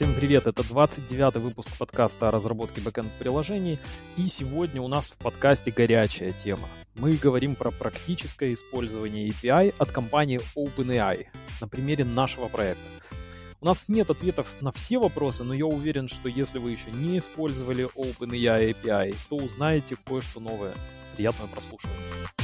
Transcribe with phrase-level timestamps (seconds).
[0.00, 3.78] Всем привет, это 29 выпуск подкаста о разработке бэкэнд-приложений,
[4.16, 6.66] и сегодня у нас в подкасте горячая тема.
[6.96, 11.26] Мы говорим про практическое использование API от компании OpenAI
[11.60, 12.82] на примере нашего проекта.
[13.60, 17.18] У нас нет ответов на все вопросы, но я уверен, что если вы еще не
[17.18, 20.72] использовали OpenAI API, то узнаете кое-что новое.
[21.14, 22.39] Приятного прослушивания.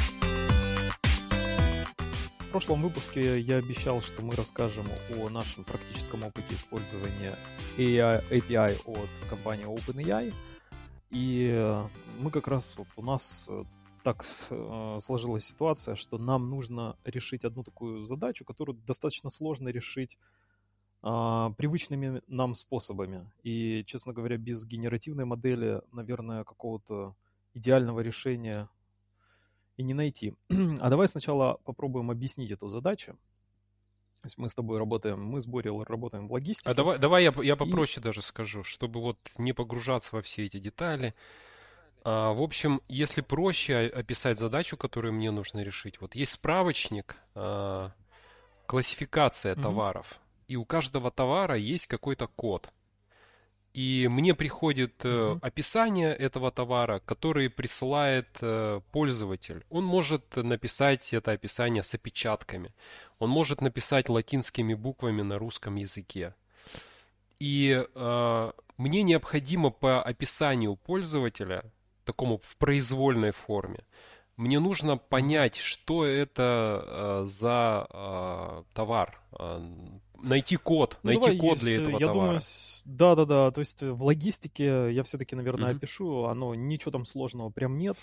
[2.57, 4.87] Прошлом выпуске я обещал, что мы расскажем
[5.21, 7.35] о нашем практическом опыте использования
[7.77, 10.33] AI, API от компании OpenAI.
[11.11, 11.85] И
[12.19, 13.51] мы как раз, вот у нас
[14.03, 20.17] так э, сложилась ситуация, что нам нужно решить одну такую задачу, которую достаточно сложно решить
[21.03, 23.31] э, привычными нам способами.
[23.43, 27.15] И, честно говоря, без генеративной модели, наверное, какого-то
[27.53, 28.71] идеального решения
[29.77, 30.35] и не найти.
[30.81, 33.13] А давай сначала попробуем объяснить эту задачу.
[34.23, 36.69] То есть мы с тобой работаем, мы с Борей работаем в логистике.
[36.69, 38.05] А давай, давай я, я попроще и...
[38.05, 41.15] даже скажу, чтобы вот не погружаться во все эти детали.
[42.03, 47.93] А, в общем, если проще описать задачу, которую мне нужно решить, вот есть справочник, а,
[48.67, 49.63] классификация mm-hmm.
[49.63, 52.73] товаров, и у каждого товара есть какой-то код
[53.77, 55.41] и мне приходит mm-hmm.
[55.43, 59.67] описание этого товара, который присылает э, пользователь.
[59.69, 62.73] Он может написать это описание с опечатками.
[63.19, 66.35] Он может написать латинскими буквами на русском языке.
[67.39, 71.63] И э, мне необходимо по описанию пользователя,
[72.07, 73.81] такому в произвольной форме,
[74.37, 79.19] мне нужно понять, что это э, за э, товар.
[79.39, 79.61] Э,
[80.23, 82.27] найти код, ну, найти код для этого я товара.
[82.27, 82.41] Думаю,
[82.85, 83.51] да, да, да.
[83.51, 85.77] То есть в логистике я все-таки, наверное, mm-hmm.
[85.77, 86.25] опишу.
[86.25, 87.97] Оно ничего там сложного прям нет.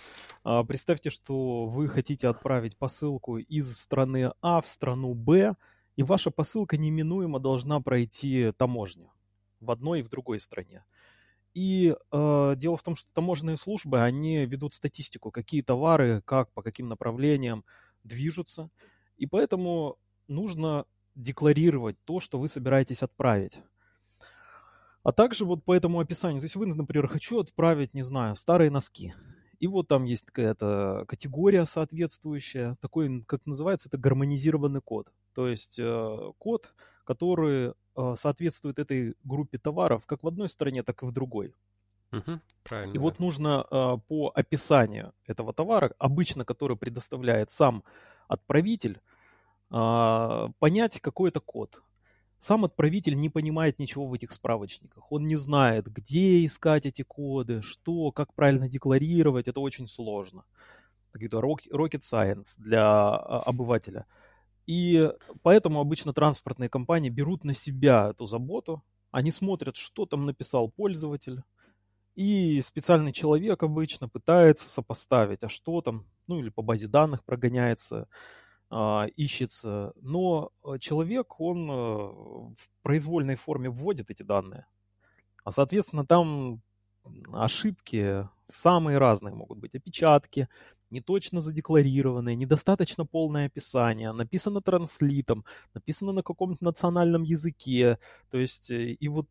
[0.44, 5.56] А, представьте, что вы хотите отправить посылку из страны А в страну Б,
[5.96, 9.12] и ваша посылка неминуемо должна пройти таможню
[9.60, 10.84] в одной и в другой стране.
[11.54, 16.64] И э, дело в том, что таможенные службы, они ведут статистику, какие товары, как, по
[16.64, 17.64] каким направлениям
[18.04, 18.70] движутся.
[19.18, 23.60] И поэтому нужно декларировать то, что вы собираетесь отправить.
[25.04, 28.72] А также вот по этому описанию, то есть вы, например, хочу отправить, не знаю, старые
[28.72, 29.14] носки.
[29.60, 35.08] И вот там есть какая-то категория соответствующая, такой, как называется, это гармонизированный код.
[35.34, 41.04] То есть э, код, который э, соответствует этой группе товаров как в одной стране, так
[41.04, 41.54] и в другой.
[42.12, 42.94] Угу, правильно.
[42.94, 47.84] И вот нужно э, по описанию этого товара, обычно который предоставляет сам
[48.28, 49.02] отправитель,
[49.74, 51.82] э, понять какой-то код.
[52.40, 55.12] Сам отправитель не понимает ничего в этих справочниках.
[55.12, 59.48] Он не знает, где искать эти коды, что, как правильно декларировать.
[59.48, 60.44] Это очень сложно.
[61.14, 64.06] Это rocket science для а, обывателя.
[64.66, 65.10] И
[65.42, 68.84] поэтому обычно транспортные компании берут на себя эту заботу.
[69.12, 71.44] Они смотрят, что там написал пользователь.
[72.16, 78.08] И специальный человек обычно пытается сопоставить, а что там, ну или по базе данных прогоняется,
[79.16, 79.94] ищется.
[80.02, 84.66] Но человек, он э, в произвольной форме вводит эти данные.
[85.44, 86.62] А соответственно там
[87.32, 89.76] ошибки самые разные могут быть.
[89.76, 90.48] Опечатки,
[90.90, 95.44] неточно задекларированное, недостаточно полное описание, написано транслитом,
[95.74, 97.98] написано на каком-то национальном языке.
[98.30, 99.28] То есть э, и вот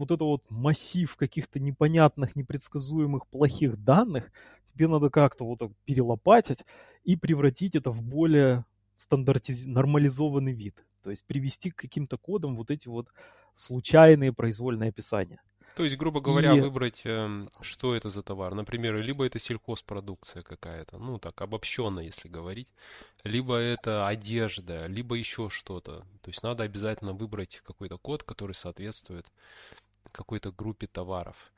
[0.00, 4.32] вот это вот массив каких-то непонятных, непредсказуемых, плохих данных,
[4.64, 6.64] тебе надо как-то вот так перелопатить
[7.04, 8.64] и превратить это в более
[8.96, 9.66] стандартиз...
[9.66, 10.74] нормализованный вид.
[11.02, 13.08] То есть привести к каким-то кодам вот эти вот
[13.54, 15.40] случайные произвольные описания.
[15.76, 16.60] То есть, грубо говоря, и...
[16.60, 18.54] выбрать, э, что это за товар.
[18.54, 22.68] Например, либо это сельхозпродукция какая-то, ну так, обобщенно, если говорить,
[23.24, 26.00] либо это одежда, либо еще что-то.
[26.22, 29.26] То есть надо обязательно выбрать какой-то код, который соответствует
[30.12, 31.52] какой-то группе товаров.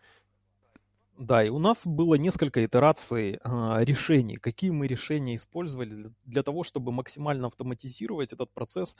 [1.18, 6.64] Да, и у нас было несколько итераций э, решений, какие мы решения использовали для, того,
[6.64, 8.96] чтобы максимально автоматизировать этот процесс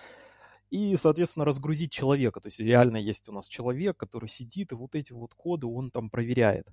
[0.71, 2.41] и, соответственно, разгрузить человека.
[2.41, 5.91] То есть реально есть у нас человек, который сидит и вот эти вот коды он
[5.91, 6.67] там проверяет.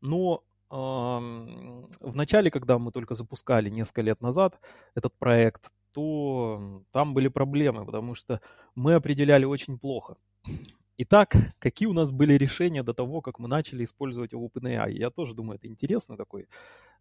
[0.00, 4.58] Но э, в начале, когда мы только запускали несколько лет назад
[4.94, 8.40] этот проект, то там были проблемы, потому что
[8.74, 10.16] мы определяли очень плохо.
[11.02, 14.92] Итак, какие у нас были решения до того, как мы начали использовать OpenAI?
[14.92, 16.46] Я тоже думаю, это интересный такой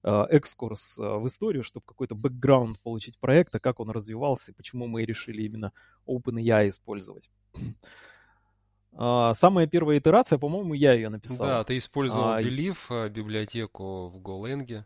[0.04, 4.88] э, экскурс э, в историю, чтобы какой-то бэкграунд получить проекта, как он развивался, и почему
[4.88, 5.74] мы решили именно
[6.08, 7.30] OpenAI использовать.
[8.94, 11.46] Uh, самая первая итерация, по-моему, я ее написал.
[11.46, 14.86] Да, ты использовал Believe, э, библиотеку в GoLang.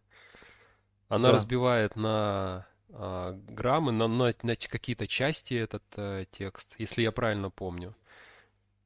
[1.07, 1.33] Она да.
[1.33, 7.51] разбивает на uh, граммы, на, на, на какие-то части этот uh, текст, если я правильно
[7.51, 7.93] помню.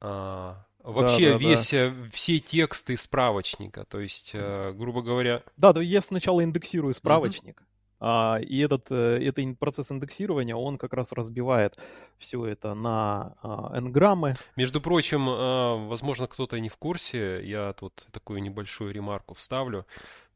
[0.00, 1.92] А, Вообще да, да, весь, да.
[2.12, 5.42] все тексты справочника, то есть, э, грубо говоря...
[5.56, 7.62] Да, то я сначала индексирую справочник,
[8.00, 11.76] и этот, э, этот процесс индексирования, он как раз разбивает
[12.18, 14.34] все это на а, n-граммы.
[14.56, 19.84] Между прочим, а, возможно, кто-то не в курсе, я тут такую небольшую ремарку вставлю,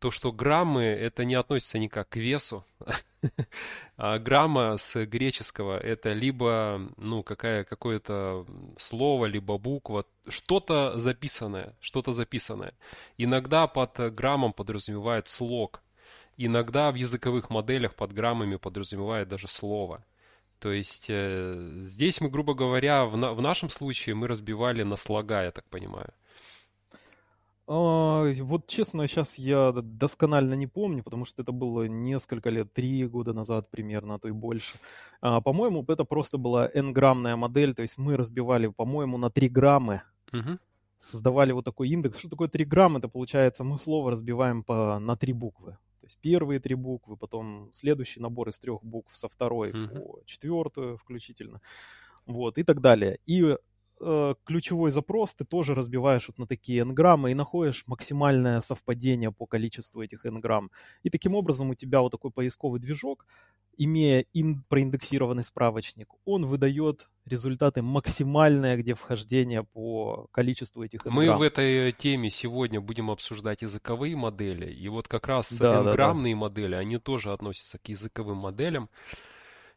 [0.00, 2.64] то, что граммы, это не относится никак к весу,
[3.96, 8.44] а грамма с греческого это либо, ну, какая, какое-то
[8.78, 12.74] слово, либо буква, что-то записанное, что-то записанное.
[13.18, 15.82] Иногда под граммом подразумевает слог,
[16.36, 20.04] Иногда в языковых моделях под граммами подразумевает даже слово.
[20.58, 24.96] То есть э, здесь мы, грубо говоря, в, на, в нашем случае мы разбивали на
[24.96, 26.12] слога, я так понимаю.
[27.66, 33.06] А, вот честно, сейчас я досконально не помню, потому что это было несколько лет, три
[33.06, 34.78] года назад примерно, а то и больше.
[35.20, 40.02] А, по-моему, это просто была n-граммная модель, то есть мы разбивали, по-моему, на 3 граммы.
[40.32, 40.58] Угу.
[40.98, 42.18] Создавали вот такой индекс.
[42.18, 42.98] Что такое 3 грамма?
[42.98, 45.76] Это получается, мы слово разбиваем по, на три буквы.
[46.12, 49.88] Есть первые три буквы, потом следующий набор из трех букв со второй mm-hmm.
[49.88, 51.60] по четвертую включительно.
[52.26, 53.18] Вот, и так далее.
[53.26, 53.56] И
[54.02, 59.46] э, ключевой запрос ты тоже разбиваешь вот на такие n-граммы и находишь максимальное совпадение по
[59.46, 60.70] количеству этих n-грамм.
[61.02, 63.26] И таким образом у тебя вот такой поисковый движок,
[63.76, 71.14] имея ин, проиндексированный справочник, он выдает результаты максимальное, где вхождение по количеству этих n-грамм.
[71.14, 76.34] Мы в этой теме сегодня будем обсуждать языковые модели, и вот как раз да, n-граммные
[76.34, 76.48] да, да.
[76.48, 78.90] модели, они тоже относятся к языковым моделям.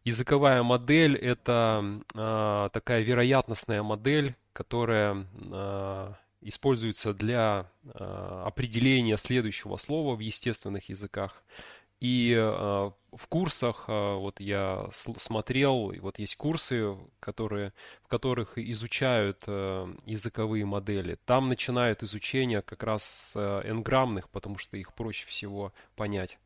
[0.06, 10.16] Языковая модель это э, такая вероятностная модель, которая э, используется для э, определения следующего слова
[10.16, 11.44] в естественных языках.
[12.02, 17.74] И э, в курсах, э, вот я смотрел, вот есть курсы, которые,
[18.04, 21.18] в которых изучают э, языковые модели.
[21.26, 26.38] Там начинают изучение как раз с n-граммных, потому что их проще всего понять.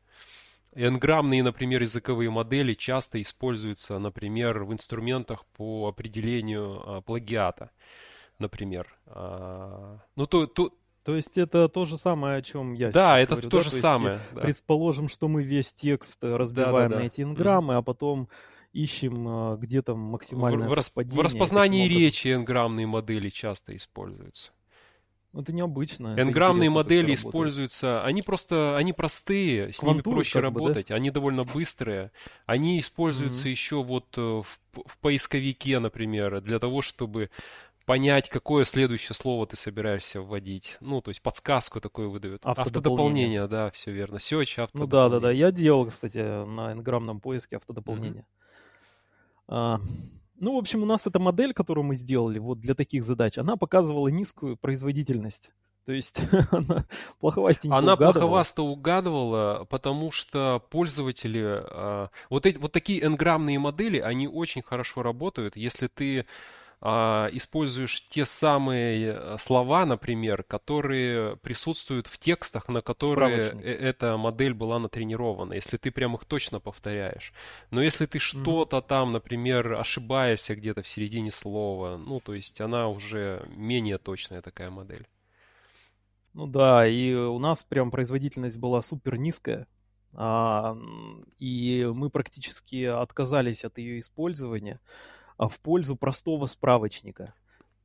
[0.74, 7.70] N-граммные, например, языковые модели часто используются, например, в инструментах по определению плагиата,
[8.38, 8.86] например.
[9.06, 10.70] А, ну, то, то,
[11.02, 13.64] то есть это то же самое, о чем я Да, это говорю, то да?
[13.64, 14.14] же то самое.
[14.14, 14.40] Есть, да.
[14.42, 17.00] Предположим, что мы весь текст разбиваем да, да, да.
[17.00, 17.78] на эти инграммы, mm.
[17.78, 18.28] а потом
[18.72, 21.18] ищем, а, где там максимальное в, совпадение.
[21.18, 24.52] В распознании речи n-граммные модели часто используются.
[25.32, 26.16] Это необычно.
[26.18, 30.94] N-граммные модели используются, они просто, они простые, с Квантуют, ними проще работать, бы, да?
[30.96, 32.10] они довольно быстрые.
[32.46, 33.50] Они используются mm-hmm.
[33.50, 37.30] еще вот э, в, в поисковике, например, для того, чтобы
[37.86, 40.76] понять, какое следующее слово ты собираешься вводить.
[40.80, 42.44] Ну, то есть подсказку такую выдают.
[42.44, 44.16] Автодополнение, автодополнение да, все верно.
[44.16, 45.30] Search, Ну да, да, да.
[45.30, 48.22] Я делал, кстати, на инграммном поиске автодополнение.
[48.22, 48.40] Mm-hmm.
[49.48, 49.80] А,
[50.40, 53.56] ну, в общем, у нас эта модель, которую мы сделали вот для таких задач, она
[53.56, 55.52] показывала низкую производительность.
[55.86, 56.20] То есть
[56.50, 56.86] она
[57.20, 58.12] плоховастенько Она угадывала.
[58.12, 61.62] плоховасто угадывала, потому что пользователи...
[61.62, 66.24] Э, вот, эти, вот такие n-граммные модели, они очень хорошо работают, если ты а,
[66.82, 74.54] используешь те самые э, слова, например, которые присутствуют в текстах, на которые э, эта модель
[74.54, 77.34] была натренирована, если ты прям их точно повторяешь.
[77.70, 78.86] Но если ты что-то mm-hmm.
[78.88, 84.70] там, например, ошибаешься где-то в середине слова, ну, то есть она уже менее точная такая
[84.70, 85.06] модель.
[86.32, 89.66] Ну да, и у нас прям производительность была супер низкая,
[90.14, 90.76] а,
[91.38, 94.80] и мы практически отказались от ее использования.
[95.40, 97.32] А в пользу простого справочника.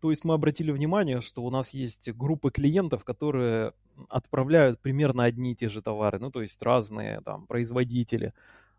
[0.02, 3.72] То есть мы обратили внимание, что у нас есть группы клиентов, которые
[4.10, 8.34] отправляют примерно одни и те же товары, ну то есть разные там производители,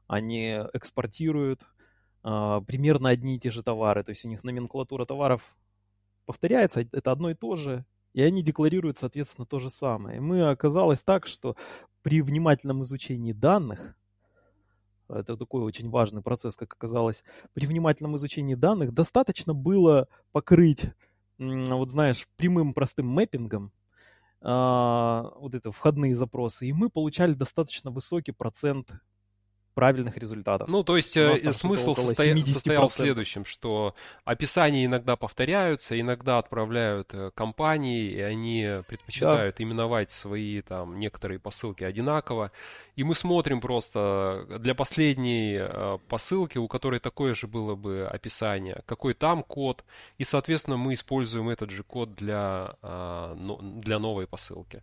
[0.08, 1.62] они экспортируют
[2.22, 5.56] э, примерно одни и те же товары, то есть у них номенклатура товаров
[6.26, 10.18] повторяется, это одно и то же, и они декларируют, соответственно, то же самое.
[10.18, 11.56] И мы оказалось так, что
[12.02, 13.96] при внимательном изучении данных
[15.08, 17.22] это такой очень важный процесс, как оказалось.
[17.52, 20.86] При внимательном изучении данных достаточно было покрыть,
[21.38, 23.72] вот знаешь, прямым простым мэппингом
[24.40, 28.90] а, вот это входные запросы, и мы получали достаточно высокий процент
[29.76, 30.68] правильных результатов.
[30.68, 32.34] Ну, то есть э, смысл состоя...
[32.46, 39.64] состоял в следующем, что описания иногда повторяются, иногда отправляют э, компании, и они предпочитают да.
[39.64, 42.52] именовать свои там некоторые посылки одинаково.
[42.96, 48.82] И мы смотрим просто для последней э, посылки, у которой такое же было бы описание,
[48.86, 49.84] какой там код,
[50.16, 52.76] и, соответственно, мы используем этот же код для,
[53.34, 54.82] для новой посылки.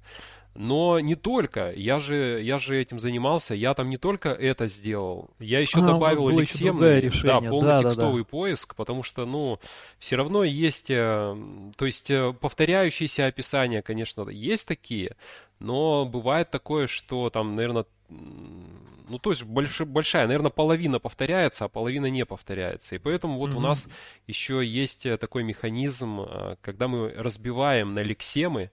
[0.55, 1.71] Но не только.
[1.71, 3.55] Я же, я же этим занимался.
[3.55, 5.31] Я там не только это сделал.
[5.39, 8.29] Я еще а, добавил лексемный, да, полнотекстовый да, да, да.
[8.29, 9.59] поиск, потому что, ну,
[9.97, 11.35] все равно есть, э,
[11.75, 15.15] то есть э, повторяющиеся описания, конечно, есть такие,
[15.59, 21.67] но бывает такое, что там, наверное, ну, то есть больш, большая, наверное, половина повторяется, а
[21.67, 22.95] половина не повторяется.
[22.95, 23.57] И поэтому вот mm-hmm.
[23.57, 23.87] у нас
[24.27, 26.27] еще есть э, такой механизм,
[26.61, 28.69] когда мы разбиваем на лексемы,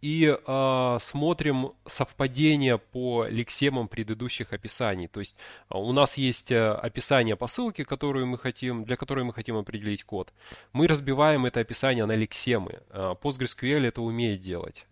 [0.00, 5.08] и э, смотрим совпадение по лексемам предыдущих описаний.
[5.08, 5.36] То есть
[5.70, 10.04] э, у нас есть э, описание посылки, которую мы хотим, для которой мы хотим определить
[10.04, 10.32] код.
[10.72, 12.80] Мы разбиваем это описание на лексемы.
[12.90, 14.86] Э, PostgreSQL это умеет делать.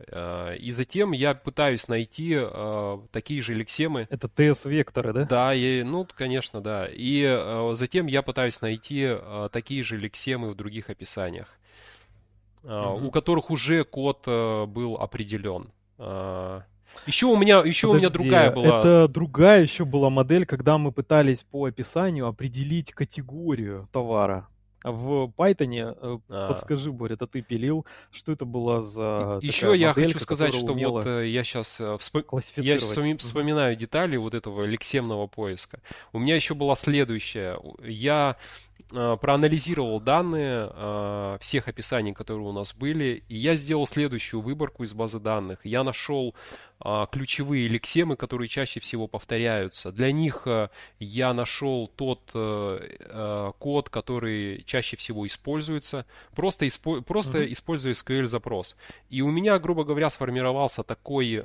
[0.61, 4.07] И затем я пытаюсь найти э, такие же лексемы.
[4.11, 5.25] Это TS-векторы, да?
[5.25, 6.87] Да, и, ну, конечно, да.
[6.87, 11.60] И э, затем я пытаюсь найти э, такие же лексемы в других описаниях
[12.63, 13.07] mm-hmm.
[13.07, 15.73] у которых уже код э, был определен.
[15.99, 16.63] А,
[17.07, 18.81] еще у меня, еще Подожди, у меня другая была.
[18.81, 24.49] Это другая еще была модель, когда мы пытались по описанию определить категорию товара.
[24.83, 26.49] В Python, э, а.
[26.49, 31.07] подскажи, Боря, это ты пилил, что это была за Еще я хочу сказать, что вот
[31.07, 32.25] э, я сейчас вспом...
[32.57, 32.79] я
[33.19, 35.81] вспоминаю детали вот этого лексемного поиска.
[36.13, 37.59] У меня еще была следующая.
[37.83, 38.37] Я
[38.93, 44.83] Э, проанализировал данные э, всех описаний, которые у нас были, и я сделал следующую выборку
[44.83, 45.61] из базы данных.
[45.65, 46.35] Я нашел
[46.83, 49.93] ключевые лексемы, которые чаще всего повторяются.
[49.93, 50.69] Для них э,
[50.99, 57.53] я нашел тот э, э, код, который чаще всего используется, просто, испо просто mm-hmm.
[57.53, 58.77] используя SQL запрос.
[59.09, 61.45] И у меня, грубо говоря, сформировался такой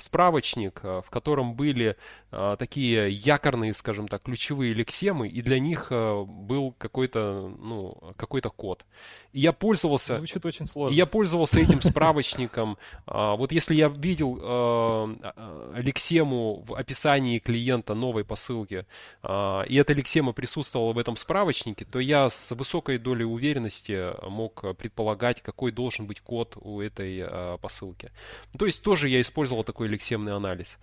[0.00, 1.96] справочник, в котором были
[2.30, 8.84] такие якорные, скажем так, ключевые лексемы, и для них был какой-то ну, какой код.
[9.32, 10.16] И я пользовался...
[10.16, 10.94] Звучит очень сложно.
[10.94, 12.78] И я пользовался этим справочником.
[13.06, 18.86] А, вот если я видел видел э, э, лексему в описании клиента новой посылки,
[19.22, 24.64] э, и эта лексема присутствовала в этом справочнике, то я с высокой долей уверенности мог
[24.76, 28.10] предполагать, какой должен быть код у этой э, посылки.
[28.58, 30.78] То есть тоже я использовал такой лексемный анализ.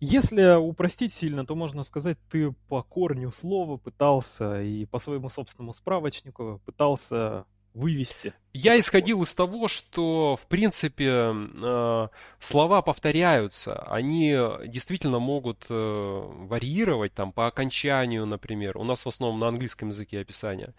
[0.00, 5.72] Если упростить сильно, то можно сказать, ты по корню слова пытался и по своему собственному
[5.72, 8.32] справочнику пытался вывести.
[8.52, 13.80] Я исходил из того, что, в принципе, э, слова повторяются.
[13.88, 18.78] Они действительно могут э, варьировать там по окончанию, например.
[18.78, 20.72] У нас в основном на английском языке описание.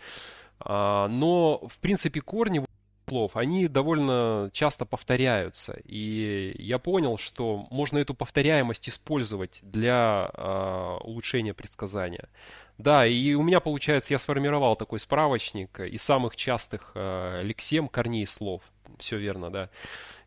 [0.60, 2.66] А, но, в принципе, корни
[3.08, 5.80] слов, они довольно часто повторяются.
[5.86, 12.30] И я понял, что можно эту повторяемость использовать для э, улучшения предсказания.
[12.78, 18.28] Да, и у меня, получается, я сформировал такой справочник из самых частых э, лексем корней
[18.28, 18.62] слов.
[19.00, 19.70] Все верно, да.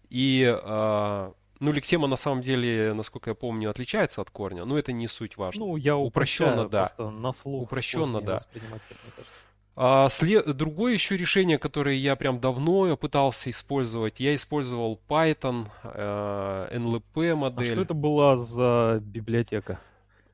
[0.08, 4.92] И, э, ну, лексема на самом деле, насколько я помню, отличается от корня, но это
[4.92, 5.66] не суть важно.
[5.66, 6.84] Ну, я упрощенно, да.
[6.86, 8.34] Просто на слух упрощенно, да.
[8.34, 9.48] воспринимать, как мне кажется.
[9.80, 10.56] А, след...
[10.56, 17.70] Другое еще решение, которое я прям давно пытался использовать, я использовал Python, э, NLP модель.
[17.70, 19.78] А что это была за библиотека?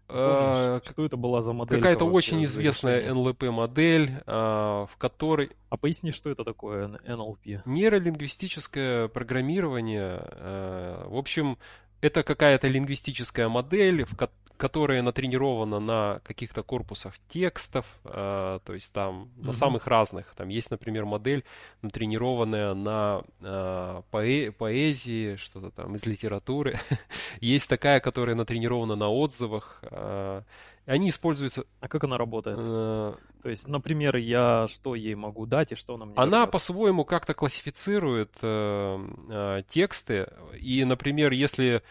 [0.07, 1.79] Помнишь, э, что это была за модель?
[1.79, 5.51] Какая-то очень известная NLP модель, э, в которой...
[5.69, 7.63] А поясни, что это такое NLP?
[7.67, 10.23] Нейролингвистическое программирование.
[10.23, 11.59] Э, в общем,
[12.05, 14.15] это какая-то лингвистическая модель, в,
[14.59, 19.47] которая натренирована на каких-то корпусах текстов, э, то есть там mm-hmm.
[19.47, 20.27] на самых разных.
[20.37, 21.45] Там есть, например, модель,
[21.81, 26.79] натренированная на э, поэ- поэзии, что-то там из литературы.
[27.41, 29.81] есть такая, которая натренирована на отзывах.
[29.91, 30.43] Э,
[30.87, 31.65] они используются...
[31.81, 32.59] А как она работает?
[32.61, 33.15] Э...
[33.43, 37.35] То есть, например, я что ей могу дать и что она мне Она по-своему как-то
[37.35, 40.29] классифицирует э, э, тексты.
[40.59, 41.83] И, например, если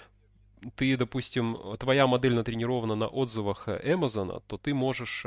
[0.76, 5.26] ты, допустим, твоя модель натренирована на отзывах Amazon, то ты можешь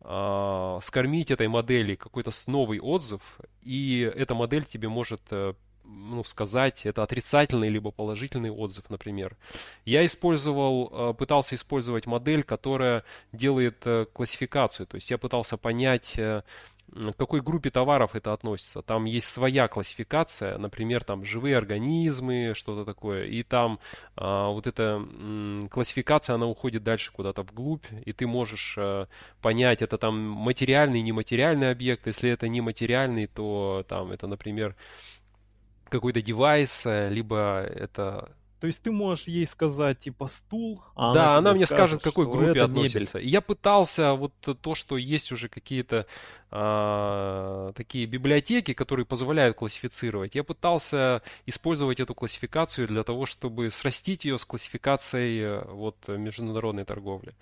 [0.00, 5.22] скормить этой модели какой-то новый отзыв, и эта модель тебе может
[5.88, 9.36] ну, сказать, это отрицательный либо положительный отзыв, например.
[9.84, 16.18] Я использовал, э, пытался использовать модель, которая делает э, классификацию, то есть я пытался понять
[16.92, 18.82] к какой группе товаров это относится.
[18.82, 23.78] Там есть своя классификация, например, там живые организмы, что-то такое, и там
[24.16, 29.06] а, вот эта м, классификация, она уходит дальше куда-то вглубь, и ты можешь а,
[29.42, 34.74] понять, это там материальный, нематериальный объект, если это нематериальный, то там это, например,
[35.88, 38.30] какой-то девайс, либо это
[38.60, 42.04] То есть ты можешь ей сказать типа стул, а да, она, она мне скажет, к
[42.04, 43.18] какой группе относится.
[43.18, 43.30] Мебель.
[43.30, 46.06] Я пытался вот то, что есть уже какие-то
[46.50, 50.34] а, такие библиотеки, которые позволяют классифицировать.
[50.34, 56.84] Я пытался использовать эту классификацию для того, чтобы срастить ее с классификацией э, вот международной
[56.84, 57.34] торговли.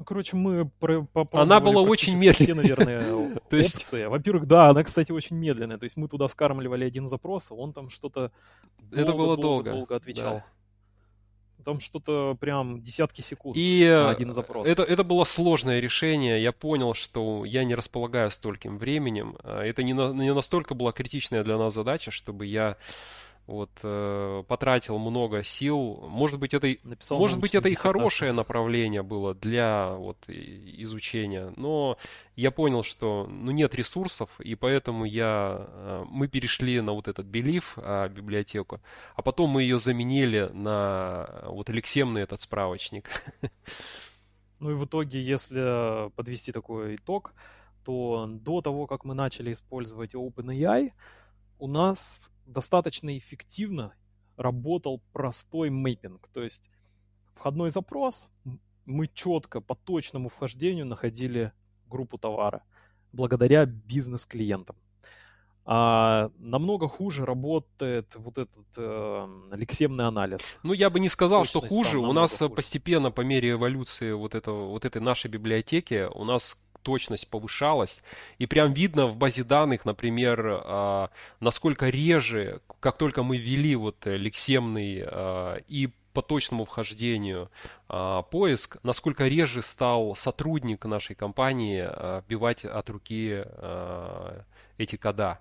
[0.00, 2.32] Ну, короче, мы про, Она была очень медленная.
[2.32, 3.14] Все, наверное,
[3.50, 4.06] опции.
[4.06, 5.76] Во-первых, да, она, кстати, очень медленная.
[5.76, 8.32] То есть мы туда скармливали один запрос, а он там что-то
[8.90, 9.72] Это было долго.
[9.72, 10.36] долго отвечал.
[10.36, 10.44] Да.
[11.66, 14.66] Там что-то прям десятки секунд и на один запрос.
[14.66, 16.42] Это, это было сложное решение.
[16.42, 19.36] Я понял, что я не располагаю стольким временем.
[19.42, 22.78] А это не, на, не настолько была критичная для нас задача, чтобы я
[23.50, 26.06] вот э, потратил много сил.
[26.08, 31.98] Может быть, это, Написал может быть, это и хорошее направление было для вот изучения, но
[32.36, 37.26] я понял, что ну нет ресурсов, и поэтому я э, мы перешли на вот этот
[37.26, 38.80] Belief э, библиотеку,
[39.16, 43.10] а потом мы ее заменили на вот элексемный этот справочник.
[44.62, 47.32] Ну и в итоге, если подвести такой итог,
[47.82, 50.92] то до того, как мы начали использовать OpenAI,
[51.58, 53.94] у нас достаточно эффективно
[54.36, 56.28] работал простой мэппинг.
[56.32, 56.70] То есть
[57.34, 58.28] входной запрос,
[58.86, 61.52] мы четко по точному вхождению находили
[61.86, 62.62] группу товара
[63.12, 64.76] благодаря бизнес-клиентам.
[65.66, 70.58] А намного хуже работает вот этот э, лексемный анализ.
[70.62, 71.98] Ну, я бы не сказал, Точность что хуже.
[71.98, 72.50] У нас хуже.
[72.50, 78.02] постепенно, по мере эволюции вот, этого, вот этой нашей библиотеки, у нас точность повышалась.
[78.38, 81.10] И прям видно в базе данных, например, а,
[81.40, 87.50] насколько реже, как только мы ввели вот лексемный а, и по точному вхождению
[87.88, 91.82] а, поиск, насколько реже стал сотрудник нашей компании
[92.22, 93.44] вбивать от руки
[94.78, 95.40] эти кода.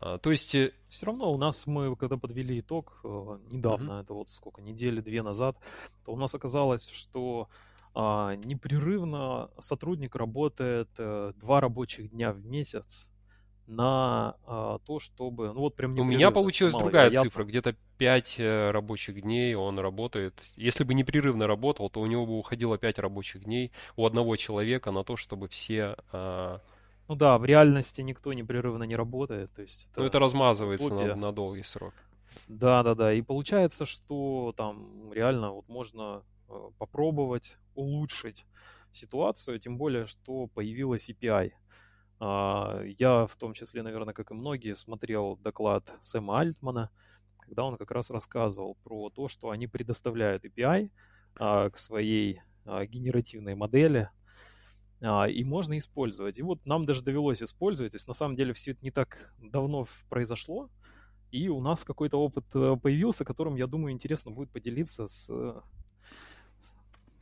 [0.00, 0.54] То есть...
[0.54, 4.02] Э, Все равно у нас, мы когда подвели итог э, недавно, mm-hmm.
[4.02, 5.56] это вот сколько, недели две назад,
[6.04, 7.65] то у нас оказалось, что а,
[7.96, 13.10] непрерывно сотрудник работает э, два рабочих дня в месяц
[13.66, 15.52] на а, то, чтобы...
[15.52, 17.22] Ну вот прям У меня получилась другая я...
[17.22, 20.40] цифра, где-то 5 э, рабочих дней он работает.
[20.56, 24.90] Если бы непрерывно работал, то у него бы уходило 5 рабочих дней у одного человека
[24.90, 25.96] на то, чтобы все...
[26.12, 26.60] А...
[27.08, 29.52] Ну да, в реальности никто непрерывно не работает.
[29.54, 31.94] То есть это, ну это размазывается на, на долгий срок.
[32.48, 33.12] Да, да, да.
[33.12, 36.22] И получается, что там реально вот можно
[36.78, 38.46] попробовать улучшить
[38.92, 41.52] ситуацию, тем более, что появилась API.
[42.18, 46.90] А, я в том числе, наверное, как и многие, смотрел доклад Сэма Альтмана,
[47.38, 50.90] когда он как раз рассказывал про то, что они предоставляют API
[51.36, 54.10] а, к своей а, генеративной модели,
[54.98, 56.38] и можно использовать.
[56.38, 59.30] И вот нам даже довелось использовать, то есть на самом деле все это не так
[59.38, 60.70] давно произошло,
[61.30, 65.28] и у нас какой-то опыт э, появился, которым, я думаю, интересно будет поделиться с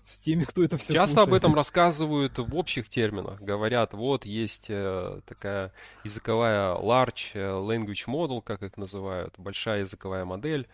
[0.04, 1.28] с теми, кто это все Часто слушает.
[1.28, 3.40] об этом рассказывают в общих терминах.
[3.40, 5.72] Говорят, вот есть э, такая
[6.04, 10.68] языковая large э, language model, как их называют, большая языковая модель.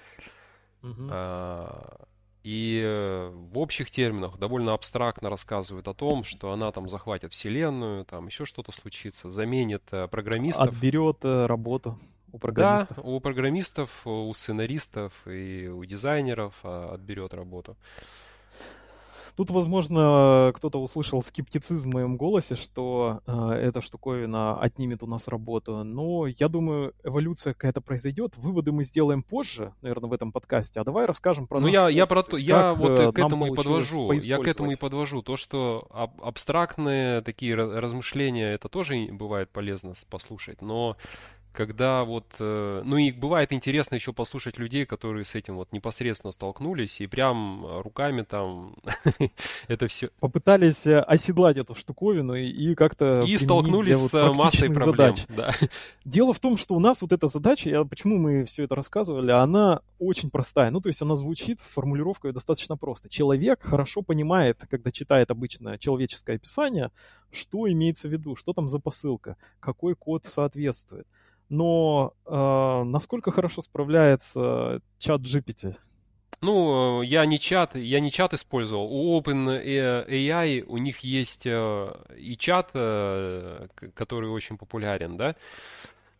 [0.83, 1.09] Угу.
[1.11, 2.07] А,
[2.43, 8.05] и э, в общих терминах довольно абстрактно рассказывают о том, что она там захватит вселенную,
[8.05, 10.69] там еще что-то случится, заменит программистов.
[10.69, 11.99] Отберет работу
[12.33, 12.97] у программистов.
[12.97, 17.77] Да, у программистов, у сценаристов и у дизайнеров а, отберет работу.
[19.41, 25.29] Тут, возможно, кто-то услышал скептицизм в моем голосе, что э, эта штуковина отнимет у нас
[25.29, 25.83] работу.
[25.83, 28.37] Но я думаю, эволюция какая-то произойдет.
[28.37, 30.79] Выводы мы сделаем позже, наверное, в этом подкасте.
[30.79, 31.59] А давай расскажем про.
[31.59, 34.13] Ну я я про то, я вот э, к этому и подвожу.
[34.13, 39.95] Я к этому и подвожу то, что аб- абстрактные такие размышления это тоже бывает полезно
[40.11, 40.99] послушать, но
[41.53, 46.33] когда вот, э, ну и бывает интересно еще послушать людей, которые с этим вот непосредственно
[46.33, 48.77] столкнулись и прям руками там
[49.69, 50.11] это все.
[50.21, 53.23] Попытались э, оседлать эту штуковину и, и как-то...
[53.27, 55.15] И столкнулись с вот массой проблем.
[55.17, 55.27] Задач.
[55.29, 55.51] Да.
[56.05, 59.33] Дело в том, что у нас вот эта задача, я, почему мы все это рассказывали,
[59.33, 60.71] она очень простая.
[60.71, 63.09] Ну, то есть она звучит, формулировка достаточно просто.
[63.09, 66.91] Человек хорошо понимает, когда читает обычное человеческое описание,
[67.33, 71.07] что имеется в виду, что там за посылка, какой код соответствует
[71.51, 75.77] но э, насколько хорошо справляется чат GPT?
[76.41, 78.87] Ну, я не чат, я не чат использовал.
[78.91, 85.37] У OpenAI у них есть э, и чат, э, который очень популярен, да.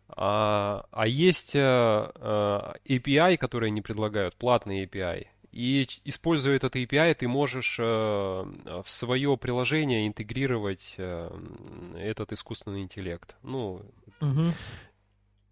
[0.09, 5.27] А, а есть API, которые они предлагают, платный API.
[5.53, 13.35] И используя этот API, ты можешь в свое приложение интегрировать этот искусственный интеллект.
[13.41, 13.81] Ну,
[14.19, 14.51] угу.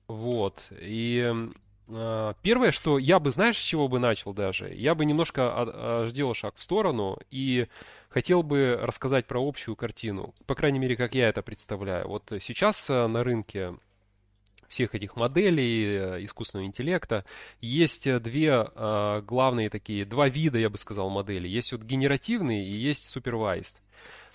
[0.09, 0.61] Вот.
[0.71, 1.33] И
[1.91, 4.73] А, первое, что я бы, знаешь, с чего бы начал даже?
[4.73, 7.67] Я бы немножко сделал шаг в сторону и
[8.09, 10.33] хотел бы рассказать про общую картину.
[10.45, 12.07] По крайней мере, как я это представляю.
[12.07, 13.75] Вот сейчас э, на рынке
[14.67, 17.25] всех этих моделей э, искусственного интеллекта
[17.59, 18.67] есть э, две
[19.23, 21.47] главные такие, два вида, я бы сказал, модели.
[21.47, 23.81] Есть вот генеративный и есть супервайзд.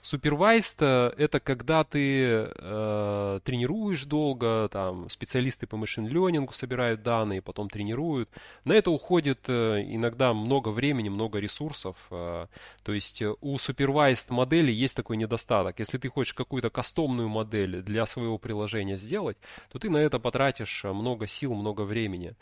[0.04, 7.70] Супервайст это когда ты э, тренируешь долго, там специалисты по машин ленингу собирают данные, потом
[7.70, 8.28] тренируют.
[8.66, 11.96] На это уходит э, иногда много времени, много ресурсов.
[12.10, 12.48] Э,
[12.82, 15.78] то есть э, у супервайст модели есть такой недостаток.
[15.78, 19.38] Если ты хочешь какую-то кастомную модель для своего приложения сделать,
[19.72, 22.34] то ты на это потратишь много сил, много времени.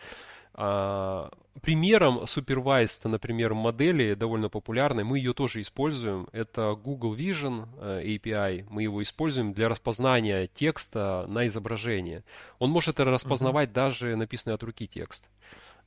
[0.54, 1.30] А,
[1.62, 6.28] примером supervised, например, модели довольно популярной, мы ее тоже используем.
[6.32, 8.66] Это Google Vision э, API.
[8.68, 12.24] Мы его используем для распознания текста на изображение.
[12.58, 13.74] Он может распознавать uh-huh.
[13.74, 15.28] даже написанный от руки текст.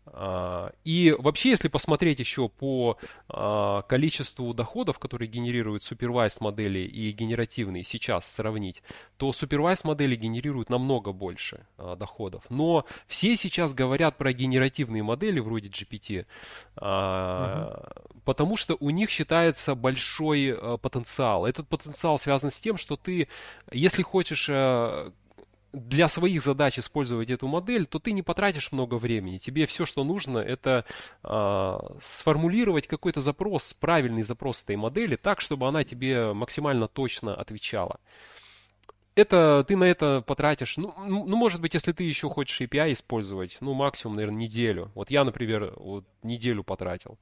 [0.08, 7.12] А, и вообще, если посмотреть еще по а, количеству доходов, которые генерируют supervised модели и
[7.12, 8.84] генеративные сейчас сравнить,
[9.18, 12.44] то supervised модели генерируют намного больше а, доходов.
[12.50, 16.26] Но все сейчас говорят про генеративные модели вроде GPT,
[16.76, 18.22] угу.
[18.24, 21.46] потому что у них считается большой потенциал.
[21.46, 23.28] Этот потенциал связан с тем, что ты,
[23.72, 24.50] если хочешь
[25.76, 29.38] для своих задач использовать эту модель, то ты не потратишь много времени.
[29.38, 30.86] Тебе все, что нужно, это
[31.24, 38.00] э, сформулировать какой-то запрос, правильный запрос этой модели, так, чтобы она тебе максимально точно отвечала.
[39.16, 43.58] Это ты на это потратишь, ну, ну, может быть, если ты еще хочешь API использовать,
[43.62, 44.92] ну, максимум, наверное, неделю.
[44.94, 47.18] Вот я, например, вот неделю потратил.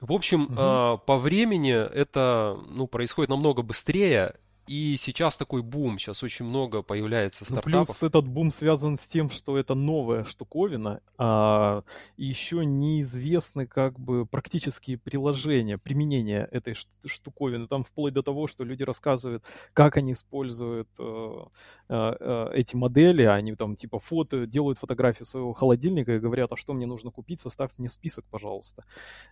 [0.00, 0.54] В общем, угу.
[0.54, 6.82] э, по времени это ну, происходит намного быстрее, и сейчас такой бум, сейчас очень много
[6.82, 7.72] появляется стартапов.
[7.72, 11.82] Ну, плюс этот бум связан с тем, что это новая штуковина, а
[12.16, 16.74] еще неизвестны как бы практические приложения, применения этой
[17.04, 17.66] штуковины.
[17.66, 21.44] Там вплоть до того, что люди рассказывают, как они используют э,
[21.88, 26.56] э, э, эти модели, они там типа фото, делают фотографию своего холодильника и говорят, а
[26.56, 28.84] что мне нужно купить, составь мне список, пожалуйста.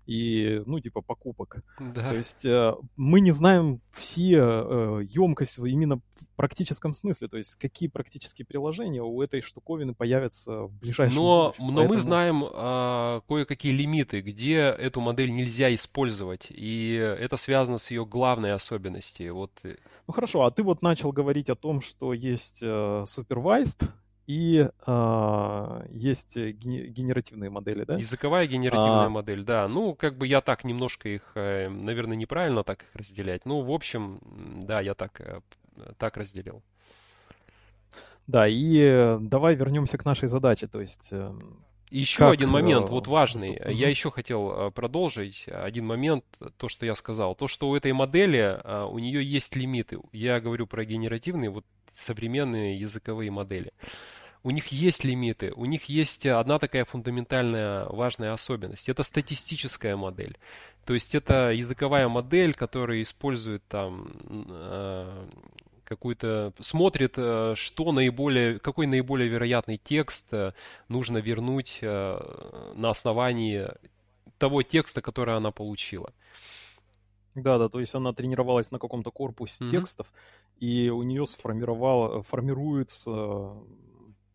[0.07, 1.63] И, ну, типа покупок.
[1.81, 2.11] Да.
[2.11, 7.57] То есть э, мы не знаем все э, емкость именно в практическом смысле, то есть
[7.57, 11.67] какие практические приложения у этой штуковины появятся в ближайшем но, будущем.
[11.67, 11.95] Но Поэтому...
[11.95, 18.05] мы знаем а, кое-какие лимиты, где эту модель нельзя использовать, и это связано с ее
[18.05, 19.35] главной особенностью.
[19.35, 19.53] Вот.
[19.63, 22.67] Э, ну хорошо, а ты вот начал говорить о том, что есть э,
[23.07, 23.89] supervised,
[24.27, 27.97] и э, есть генеративные модели, да?
[27.97, 29.09] Языковая генеративная а...
[29.09, 29.67] модель, да.
[29.67, 33.45] Ну, как бы я так немножко их, э, наверное, неправильно так их разделять.
[33.47, 34.21] Ну, в общем,
[34.63, 35.41] да, я так, э,
[35.99, 36.63] так разделил.
[38.29, 41.09] Да, и давай вернемся к нашей задаче, то есть...
[41.11, 41.33] Э,
[41.91, 42.33] еще как...
[42.33, 43.57] один момент, вот важный.
[43.57, 43.71] Uh-huh.
[43.71, 46.25] Я еще хотел продолжить один момент,
[46.57, 47.35] то, что я сказал.
[47.35, 48.59] То, что у этой модели,
[48.89, 49.99] у нее есть лимиты.
[50.11, 53.73] Я говорю про генеративные, вот современные языковые модели.
[54.45, 58.89] У них есть лимиты, у них есть одна такая фундаментальная важная особенность.
[58.89, 60.37] Это статистическая модель.
[60.85, 64.11] То есть это языковая модель, которая использует там
[64.49, 65.27] э,
[65.85, 70.55] какую-то смотрит, э, что наиболее, какой наиболее вероятный текст э,
[70.89, 73.69] нужно вернуть на основании
[74.39, 76.13] того текста, который она получила.
[77.37, 79.71] Да, да, то есть она тренировалась на каком-то корпусе mm-hmm.
[79.71, 80.07] текстов,
[80.63, 83.51] и у нее сформировало, формируется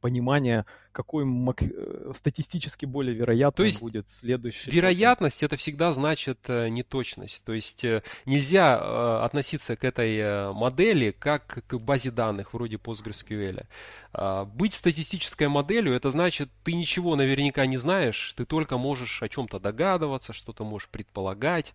[0.01, 1.61] понимание, какой мак...
[1.61, 3.15] Э, статистически более
[3.63, 4.69] есть будет следующий.
[4.69, 7.45] Вероятность это всегда значит э, неточность.
[7.45, 13.65] То есть э, нельзя относиться к этой модели как к базе данных вроде PostgreSQL.
[14.11, 19.29] А, быть статистической моделью это значит, ты ничего наверняка не знаешь, ты только можешь о
[19.29, 21.73] чем-то догадываться, что-то можешь предполагать.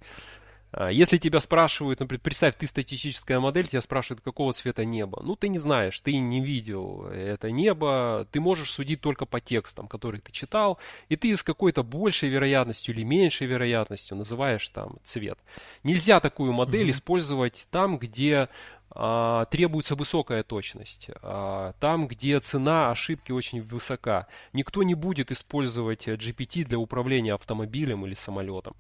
[0.72, 5.20] А, если тебя спрашивают, например, представь, ты статистическая модель, тебя спрашивают, какого цвета небо.
[5.22, 9.86] Ну, ты не знаешь, ты не видел это небо, ты можешь судить только по текстам,
[9.86, 15.38] которые ты читал, и ты с какой-то большей вероятностью или меньшей вероятностью называешь там цвет.
[15.82, 16.92] Нельзя такую модель mm-hmm.
[16.92, 18.48] использовать там, где
[18.90, 24.26] а, требуется высокая точность, а, там, где цена ошибки очень высока.
[24.54, 28.74] Никто не будет использовать GPT для управления автомобилем или самолетом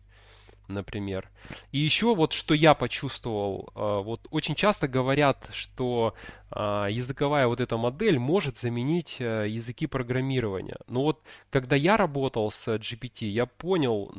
[0.68, 1.30] например.
[1.70, 6.14] И еще вот что я почувствовал, а, вот очень часто говорят, что
[6.50, 10.78] а, языковая вот эта модель может заменить языки программирования.
[10.88, 14.12] Но вот когда я работал с GPT, я понял,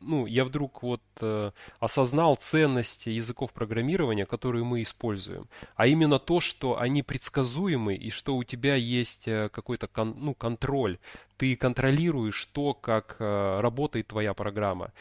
[0.00, 6.40] ну, я вдруг вот э, осознал ценность языков программирования, которые мы используем, а именно то,
[6.40, 10.98] что они предсказуемы и что у тебя есть э, какой-то кон, ну, контроль,
[11.36, 14.92] ты контролируешь то, как э, работает твоя программа.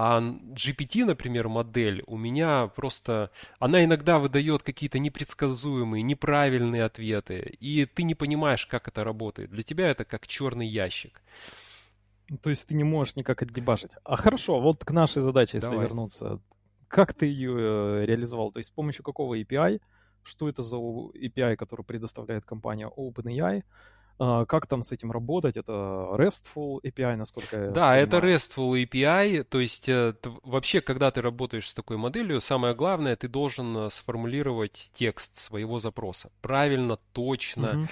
[0.00, 3.32] А GPT, например, модель, у меня просто...
[3.58, 9.50] Она иногда выдает какие-то непредсказуемые, неправильные ответы, и ты не понимаешь, как это работает.
[9.50, 11.20] Для тебя это как черный ящик.
[12.42, 13.90] То есть ты не можешь никак отдебашить.
[14.04, 15.86] А хорошо, вот к нашей задаче, если Давай.
[15.86, 16.40] вернуться.
[16.86, 18.52] Как ты ее э, реализовал?
[18.52, 19.80] То есть с помощью какого API?
[20.22, 23.64] Что это за API, который предоставляет компания OpenAI?
[24.20, 25.56] А, как там с этим работать?
[25.56, 28.02] Это RESTful API, насколько я Да, понимаю.
[28.04, 29.44] это RESTful API.
[29.44, 33.90] То есть э, вообще, когда ты работаешь с такой моделью, самое главное, ты должен э,
[33.90, 37.80] сформулировать текст своего запроса правильно, точно.
[37.80, 37.88] Угу.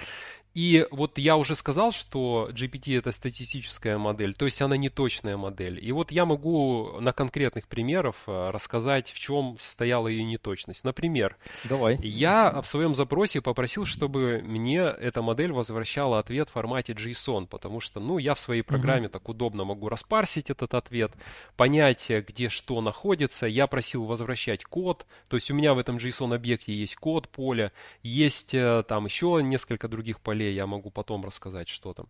[0.56, 5.36] И вот я уже сказал, что GPT это статистическая модель, то есть она не точная
[5.36, 5.78] модель.
[5.84, 10.82] И вот я могу на конкретных примерах э, рассказать, в чем состояла ее неточность.
[10.82, 11.98] Например, Давай.
[12.02, 17.80] я в своем запросе попросил, чтобы мне эта модель возвращала ответ в формате JSON, потому
[17.80, 19.10] что, ну, я в своей программе mm-hmm.
[19.10, 21.12] так удобно могу распарсить этот ответ,
[21.58, 23.46] понять, где что находится.
[23.46, 27.72] Я просил возвращать код, то есть у меня в этом JSON объекте есть код поля,
[28.02, 32.08] есть э, там еще несколько других полей я могу потом рассказать, что там.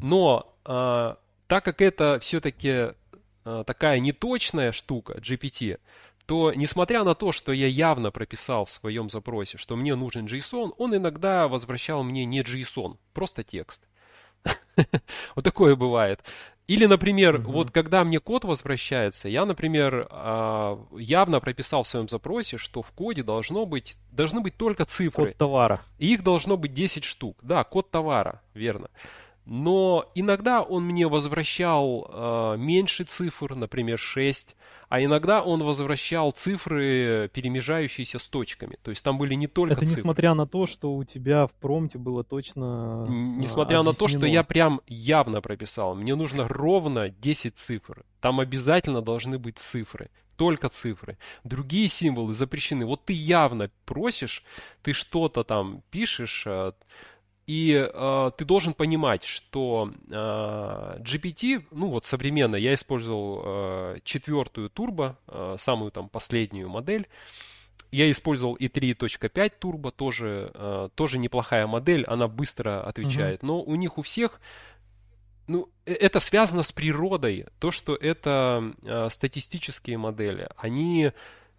[0.00, 1.14] Но э,
[1.46, 2.94] так как это все-таки
[3.44, 5.78] э, такая неточная штука, GPT,
[6.26, 10.72] то несмотря на то, что я явно прописал в своем запросе, что мне нужен JSON,
[10.78, 13.86] он иногда возвращал мне не JSON, просто текст.
[15.36, 16.20] Вот такое бывает.
[16.68, 17.52] Или, например, угу.
[17.52, 22.92] вот когда мне код возвращается, я, например, а, явно прописал в своем запросе, что в
[22.92, 25.28] коде должно быть, должны быть только цифры.
[25.28, 25.82] Код товара.
[25.98, 27.36] И их должно быть 10 штук.
[27.42, 28.88] Да, код товара, верно.
[29.44, 34.54] Но иногда он мне возвращал э, меньше цифр, например, 6,
[34.88, 38.78] а иногда он возвращал цифры, перемежающиеся с точками.
[38.82, 39.96] То есть там были не только Это цифры.
[39.98, 43.82] несмотря на то, что у тебя в промте было точно Несмотря объяснено.
[43.82, 45.94] на то, что я прям явно прописал.
[45.94, 48.04] Мне нужно ровно 10 цифр.
[48.20, 51.18] Там обязательно должны быть цифры только цифры.
[51.44, 52.84] Другие символы запрещены.
[52.84, 54.42] Вот ты явно просишь,
[54.82, 56.72] ты что-то там пишешь, э,
[57.52, 64.70] и э, ты должен понимать, что э, GPT, ну вот современно, я использовал э, четвертую
[64.70, 67.08] турбо, э, самую там последнюю модель.
[67.90, 73.42] Я использовал и 3.5 турбо, тоже, э, тоже неплохая модель, она быстро отвечает.
[73.42, 73.46] Uh-huh.
[73.46, 74.40] Но у них у всех,
[75.46, 77.48] ну, э, это связано с природой.
[77.58, 81.12] То, что это э, статистические модели, они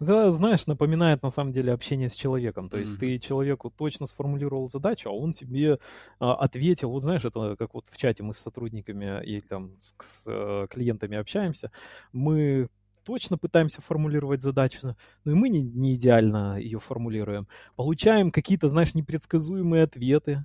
[0.04, 2.68] да, знаешь, напоминает на самом деле общение с человеком.
[2.68, 2.98] То есть mm-hmm.
[2.98, 5.78] ты человеку точно сформулировал задачу, а он тебе
[6.20, 6.90] а, ответил.
[6.90, 10.66] Вот знаешь, это как вот в чате мы с сотрудниками и там с, с э,
[10.70, 11.70] клиентами общаемся.
[12.12, 12.68] Мы
[13.04, 17.46] точно пытаемся формулировать задачу, но и мы не, не идеально ее формулируем.
[17.76, 20.44] Получаем какие-то, знаешь, непредсказуемые ответы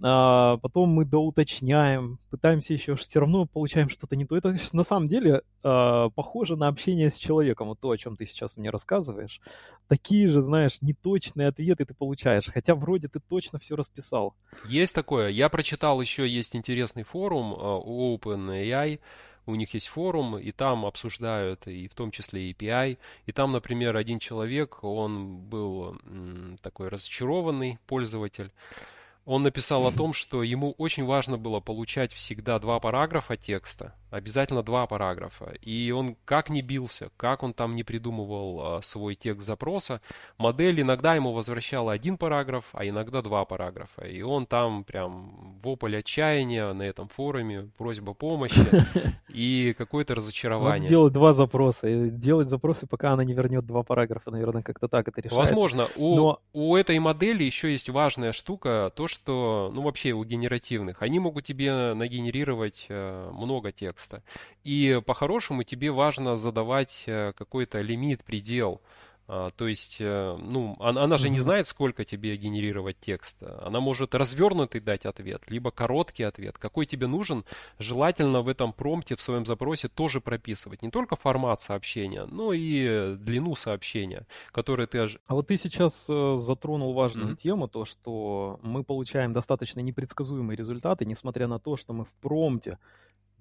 [0.00, 4.36] а, потом мы доуточняем, пытаемся еще, все равно получаем что-то не то.
[4.36, 8.24] Это на самом деле а, похоже на общение с человеком, вот то, о чем ты
[8.24, 9.40] сейчас мне рассказываешь.
[9.88, 14.34] Такие же, знаешь, неточные ответы ты получаешь, хотя вроде ты точно все расписал.
[14.66, 15.30] Есть такое.
[15.30, 19.00] Я прочитал еще, есть интересный форум а, у OpenAI,
[19.46, 22.98] у них есть форум, и там обсуждают, и в том числе API.
[23.24, 25.96] И там, например, один человек, он был
[26.60, 28.52] такой разочарованный пользователь,
[29.28, 34.62] он написал о том, что ему очень важно было получать всегда два параграфа текста, обязательно
[34.62, 35.54] два параграфа.
[35.62, 40.00] И он как не бился, как он там не придумывал а, свой текст запроса,
[40.38, 44.06] модель иногда ему возвращала один параграф, а иногда два параграфа.
[44.06, 48.60] И он там прям вопль отчаяния на этом форуме, просьба помощи
[49.28, 50.88] и какое-то разочарование.
[50.88, 52.08] Делать два запроса.
[52.08, 55.52] Делать запросы, пока она не вернет два параграфа, наверное, как-то так это решается.
[55.52, 55.88] Возможно.
[55.96, 56.40] У, Но...
[56.52, 61.44] у этой модели еще есть важная штука, то, что, ну вообще у генеративных, они могут
[61.44, 64.22] тебе нагенерировать э, много текста текста.
[64.64, 68.80] И по-хорошему тебе важно задавать э, какой-то лимит, предел.
[69.30, 73.42] А, то есть, э, ну, она, она же не знает, сколько тебе генерировать текст.
[73.42, 76.56] Она может развернутый дать ответ, либо короткий ответ.
[76.56, 77.44] Какой тебе нужен,
[77.78, 80.80] желательно в этом промпте, в своем запросе тоже прописывать.
[80.80, 85.06] Не только формат сообщения, но и длину сообщения, которое ты...
[85.26, 87.42] А вот ты сейчас э, затронул важную mm-hmm.
[87.42, 92.78] тему, то, что мы получаем достаточно непредсказуемые результаты, несмотря на то, что мы в промпте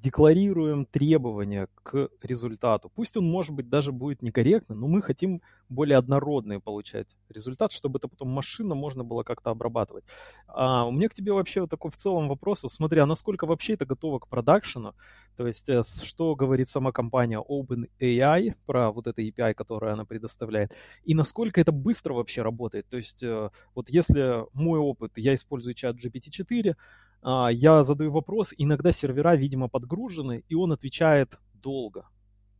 [0.01, 2.91] декларируем требования к результату.
[2.93, 7.97] Пусть он, может быть, даже будет некорректный, но мы хотим более однородный получать результат, чтобы
[7.97, 10.05] это потом машина можно было как-то обрабатывать.
[10.47, 12.63] А у меня к тебе вообще такой в целом вопрос.
[12.69, 14.93] Смотри, а насколько вообще это готово к продакшену?
[15.36, 20.73] То есть, э, что говорит сама компания OpenAI про вот это API, которое она предоставляет,
[21.05, 22.88] и насколько это быстро вообще работает.
[22.89, 26.75] То есть, э, вот если мой опыт, я использую чат GPT-4, а,
[27.23, 32.08] я задаю вопрос, иногда сервера, видимо, подгружены, и он отвечает долго.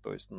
[0.04, 0.30] То есть,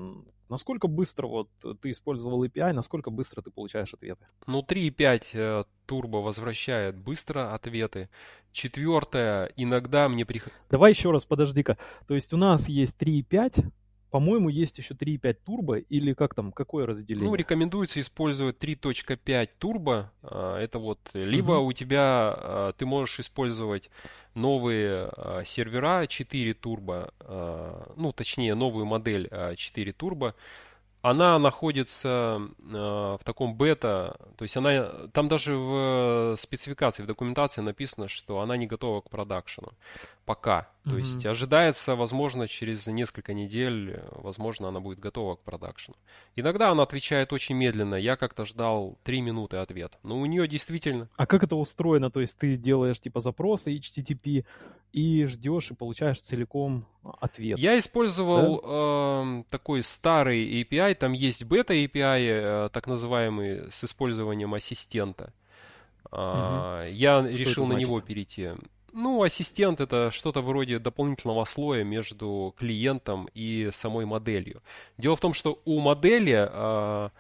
[0.49, 1.51] насколько быстро вот
[1.83, 4.27] ты использовал API, насколько быстро ты получаешь ответы?
[4.47, 8.09] Ну, 3.5 Turbo возвращает быстро ответы.
[8.53, 10.55] Четвертое, иногда мне приходит...
[10.71, 11.77] Давай еще раз, подожди-ка.
[12.07, 13.71] То есть у нас есть 3.5,
[14.11, 17.29] по-моему, есть еще 3.5 турбо или как там, какое разделение?
[17.29, 20.13] Ну, рекомендуется использовать 3.5 турбо.
[20.23, 21.69] А, это вот либо угу.
[21.69, 23.91] у тебя а, ты можешь использовать
[24.35, 27.13] новые а, сервера 4 турбо,
[27.97, 30.35] ну, точнее, новую модель 4 турбо
[31.01, 37.61] она находится э, в таком бета, то есть она, там даже в спецификации, в документации
[37.61, 39.73] написано, что она не готова к продакшену
[40.25, 40.69] пока.
[40.85, 40.99] То mm-hmm.
[40.99, 45.97] есть ожидается, возможно, через несколько недель, возможно, она будет готова к продакшену.
[46.37, 47.95] Иногда она отвечает очень медленно.
[47.95, 49.99] Я как-то ждал 3 минуты ответ.
[50.03, 51.09] Но у нее действительно...
[51.17, 52.11] А как это устроено?
[52.11, 54.45] То есть ты делаешь типа запросы HTTP
[54.93, 56.87] и ждешь и получаешь целиком
[57.21, 57.59] ответ.
[57.59, 59.41] Я использовал да?
[59.41, 65.33] э, такой старый API, там есть бета-API, э, так называемый, с использованием ассистента.
[66.11, 66.19] Угу.
[66.91, 68.51] Я Что решил на него перейти.
[68.93, 74.63] Ну, ассистент это что-то вроде дополнительного слоя между клиентом и самой моделью.
[74.97, 77.11] Дело в том, что у модели э,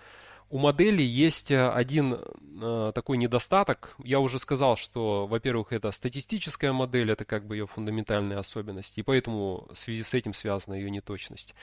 [0.51, 3.95] у модели есть один э, такой недостаток.
[4.03, 9.03] Я уже сказал, что, во-первых, это статистическая модель, это как бы ее фундаментальная особенность, и
[9.03, 11.55] поэтому в связи с этим связана ее неточность.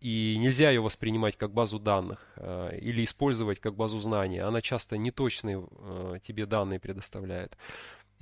[0.00, 4.38] И нельзя ее воспринимать как базу данных э, или использовать как базу знаний.
[4.38, 7.56] Она часто неточные э, тебе данные предоставляет.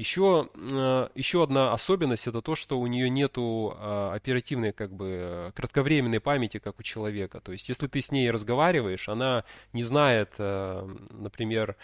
[0.00, 5.52] Еще, э, еще одна особенность это то, что у нее нету э, оперативной, как бы,
[5.54, 7.40] кратковременной памяти, как у человека.
[7.40, 11.76] То есть, если ты с ней разговариваешь, она не знает, э, например,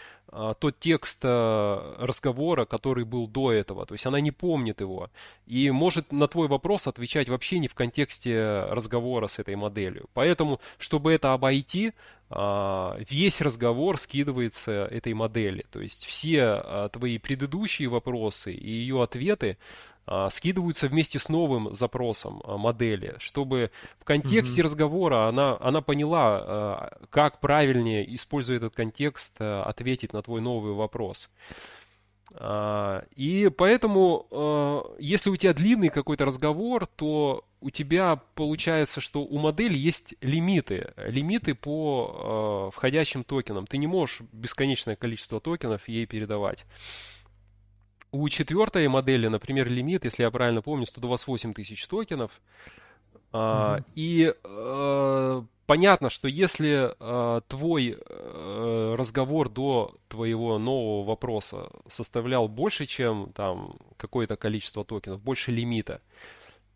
[0.58, 3.86] тот текст разговора, который был до этого.
[3.86, 5.08] То есть, она не помнит его.
[5.46, 10.08] И может на твой вопрос отвечать вообще не в контексте разговора с этой моделью.
[10.14, 11.92] Поэтому, чтобы это обойти, а,
[12.28, 15.64] весь разговор скидывается этой модели.
[15.70, 19.58] То есть все а, твои предыдущие вопросы и ее ответы
[20.06, 24.64] а, скидываются вместе с новым запросом модели, чтобы в контексте mm-hmm.
[24.64, 31.30] разговора она, она поняла, как правильнее, используя этот контекст, ответить на твой новый вопрос.
[32.38, 39.76] И поэтому, если у тебя длинный какой-то разговор, то у тебя получается, что у модели
[39.76, 43.66] есть лимиты, лимиты по э, входящим токенам.
[43.66, 46.64] Ты не можешь бесконечное количество токенов ей передавать.
[48.12, 52.40] У четвертой модели, например, лимит, если я правильно помню, 128 тысяч токенов.
[53.36, 53.84] Mm-hmm.
[53.94, 62.86] И э, понятно, что если э, твой э, разговор до твоего нового вопроса составлял больше,
[62.86, 66.00] чем там какое-то количество токенов, больше лимита,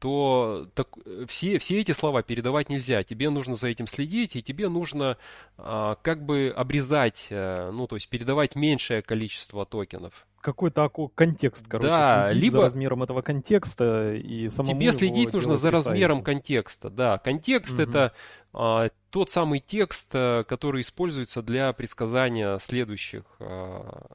[0.01, 0.89] то так,
[1.29, 3.03] все, все эти слова передавать нельзя.
[3.03, 5.19] Тебе нужно за этим следить, и тебе нужно
[5.59, 10.27] а, как бы обрезать, а, ну, то есть передавать меньшее количество токенов.
[10.41, 15.71] Какой-то контекст, короче, да, либо за размером этого контекста и самому Тебе следить нужно за
[15.71, 17.19] размером контекста, да.
[17.19, 17.83] Контекст угу.
[17.83, 18.15] это
[18.55, 24.07] а, тот самый текст, а, который используется для предсказания следующих, а,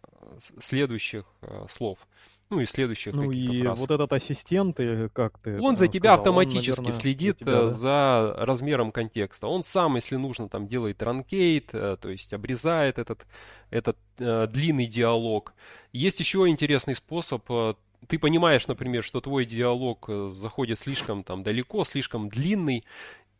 [0.59, 1.99] следующих а, слов
[2.49, 3.79] ну и следующих ну и фраз.
[3.79, 4.77] вот этот ассистент,
[5.13, 7.69] как ты Он за тебя сказал, автоматически он, наверное, следит за, тебя, да?
[7.69, 9.47] за размером контекста.
[9.47, 13.25] Он сам, если нужно, там делает транкейт, э, то есть обрезает этот,
[13.71, 15.53] этот э, длинный диалог.
[15.91, 17.73] Есть еще интересный способ э,
[18.07, 22.83] ты понимаешь, например, что твой диалог э, заходит слишком там далеко, слишком длинный,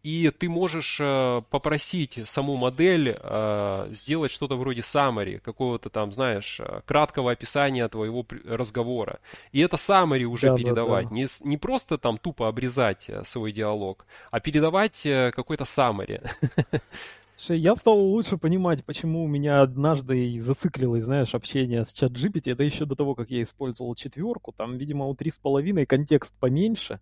[0.05, 6.59] и ты можешь э, попросить саму модель э, сделать что-то вроде summary, какого-то там, знаешь,
[6.59, 9.17] э, краткого описания твоего разговора.
[9.51, 11.05] И это summary уже да, передавать.
[11.05, 11.15] Да, да.
[11.15, 16.21] Не, не просто там тупо обрезать свой диалог, а передавать какой-то summary.
[17.49, 22.51] Я стал лучше понимать, почему у меня однажды зациклилось, знаешь, общение с чат GPT.
[22.51, 24.53] Это еще до того, как я использовал четверку.
[24.55, 26.99] Там, видимо, у три с половиной контекст поменьше.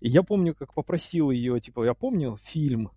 [0.00, 2.90] И я помню, как попросил ее, типа, я помню фильм,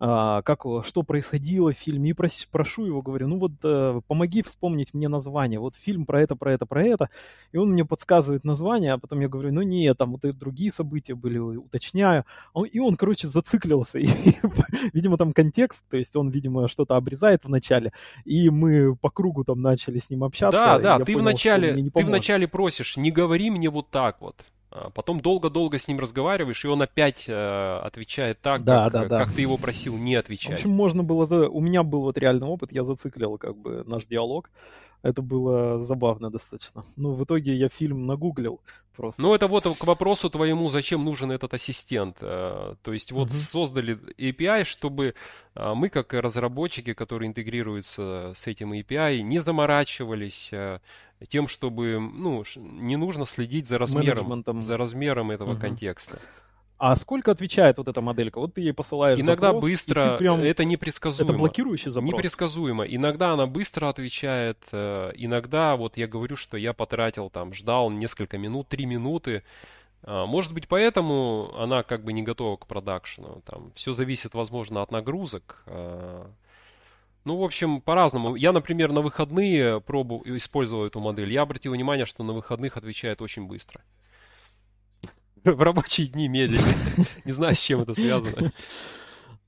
[0.00, 4.42] а, как, что происходило в фильме, и прос, прошу его, говорю, ну вот э, помоги
[4.42, 7.10] вспомнить мне название, вот фильм про это, про это, про это,
[7.52, 10.72] и он мне подсказывает название, а потом я говорю, ну нет, там вот и другие
[10.72, 14.08] события были, уточняю, он, и он, короче, зациклился, и,
[14.92, 17.92] видимо, там контекст, то есть он, видимо, что-то обрезает в начале,
[18.24, 20.58] и мы по кругу там начали с ним общаться.
[20.58, 24.53] Да, да, ты, понял, вначале, ты вначале просишь, не говори мне вот так вот, А
[24.94, 29.24] потом долго-долго с ним разговариваешь, и он опять э, отвечает так, да, как, да, да.
[29.24, 30.52] как ты его просил не отвечать.
[30.52, 31.26] В общем, можно было...
[31.26, 31.48] За...
[31.48, 34.50] У меня был вот реальный опыт, я зациклил как бы наш диалог.
[35.04, 36.82] Это было забавно достаточно.
[36.96, 38.62] Ну, в итоге я фильм нагуглил
[38.96, 39.20] просто.
[39.20, 42.16] Ну, это вот к вопросу твоему, зачем нужен этот ассистент.
[42.22, 43.36] Э, то есть вот угу.
[43.36, 45.14] создали API, чтобы
[45.54, 50.78] э, мы, как разработчики, которые интегрируются с этим API, не заморачивались э,
[51.28, 55.60] тем, чтобы, ну, не нужно следить за размером, за размером этого угу.
[55.60, 56.18] контекста.
[56.86, 58.38] А сколько отвечает вот эта моделька?
[58.38, 60.40] Вот ты ей посылаешь Иногда запрос, быстро, прям...
[60.40, 61.30] это непредсказуемо.
[61.30, 62.12] Это блокирующий запрос?
[62.12, 62.84] Непредсказуемо.
[62.84, 68.36] Иногда она быстро отвечает, э, иногда, вот я говорю, что я потратил там, ждал несколько
[68.36, 69.44] минут, три минуты.
[70.02, 73.42] А, может быть, поэтому она как бы не готова к продакшену.
[73.46, 75.62] Там все зависит, возможно, от нагрузок.
[75.66, 76.30] А.
[77.24, 78.34] Ну, в общем, по-разному.
[78.36, 81.32] Я, например, на выходные пробу использовал эту модель.
[81.32, 83.80] Я обратил внимание, что на выходных отвечает очень быстро
[85.52, 86.74] в рабочие дни медленнее.
[87.24, 88.52] Не знаю, с чем это связано.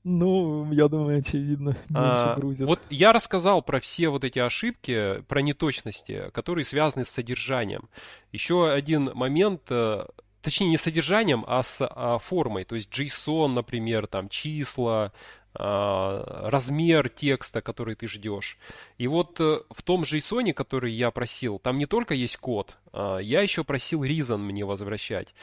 [0.03, 2.67] Ну, я думаю, очевидно, меньше а, грузят.
[2.67, 7.89] Вот я рассказал про все вот эти ошибки, про неточности, которые связаны с содержанием.
[8.31, 10.05] Еще один момент, э,
[10.41, 12.63] точнее не содержанием, а с а, формой.
[12.63, 15.11] То есть JSON, например, там числа,
[15.59, 18.59] а, размер текста, который ты ждешь.
[18.99, 23.17] И вот э, в том JSON, который я просил, там не только есть код, а,
[23.17, 25.33] я еще просил reason мне возвращать.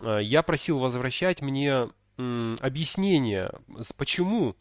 [0.00, 1.88] Э, я просил возвращать мне
[2.60, 3.50] объяснение,
[3.96, 4.54] почему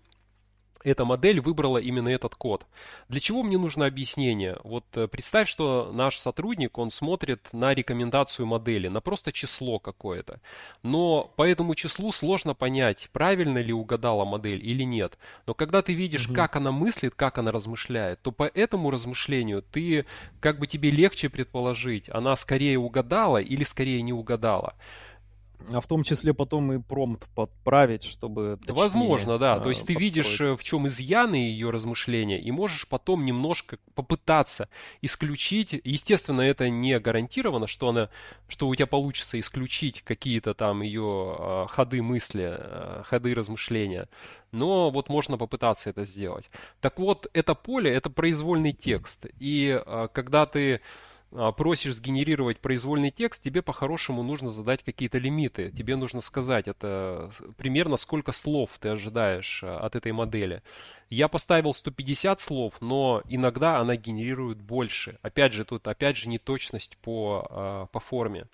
[0.84, 2.66] эта модель выбрала именно этот код.
[3.10, 4.58] Для чего мне нужно объяснение?
[4.64, 10.40] Вот э, представь, что наш сотрудник, он смотрит на рекомендацию модели, на просто число какое-то.
[10.84, 15.18] Но по этому числу сложно понять, правильно ли угадала модель или нет.
[15.46, 16.36] Но когда ты видишь, угу.
[16.36, 20.06] как она мыслит, как она размышляет, то по этому размышлению ты,
[20.40, 24.76] как бы тебе легче предположить, она скорее угадала или скорее не угадала.
[25.72, 29.56] А в том числе потом и промпт подправить, чтобы точнее, Возможно, да.
[29.56, 33.78] А, То есть ты видишь, э, в чем изъяны ее размышления, и можешь потом немножко
[33.94, 34.70] попытаться
[35.02, 35.80] исключить.
[35.84, 38.10] Естественно, это не гарантировано, что, она,
[38.48, 44.08] что у тебя получится исключить какие-то там ее э, ходы мысли, э, ходы размышления.
[44.52, 46.50] Но вот можно попытаться это сделать.
[46.82, 49.28] Так вот, это поле, это произвольный текст.
[49.40, 49.80] И
[50.14, 50.80] когда ты а,
[51.32, 55.72] просишь сгенерировать произвольный текст, тебе по-хорошему нужно задать какие-то лимиты.
[55.72, 60.64] Тебе нужно сказать, это примерно сколько слов ты ожидаешь а, от этой модели.
[61.10, 65.20] Я поставил 150 слов, но иногда она генерирует больше.
[65.22, 68.48] Опять же, тут опять же неточность по, а, по форме.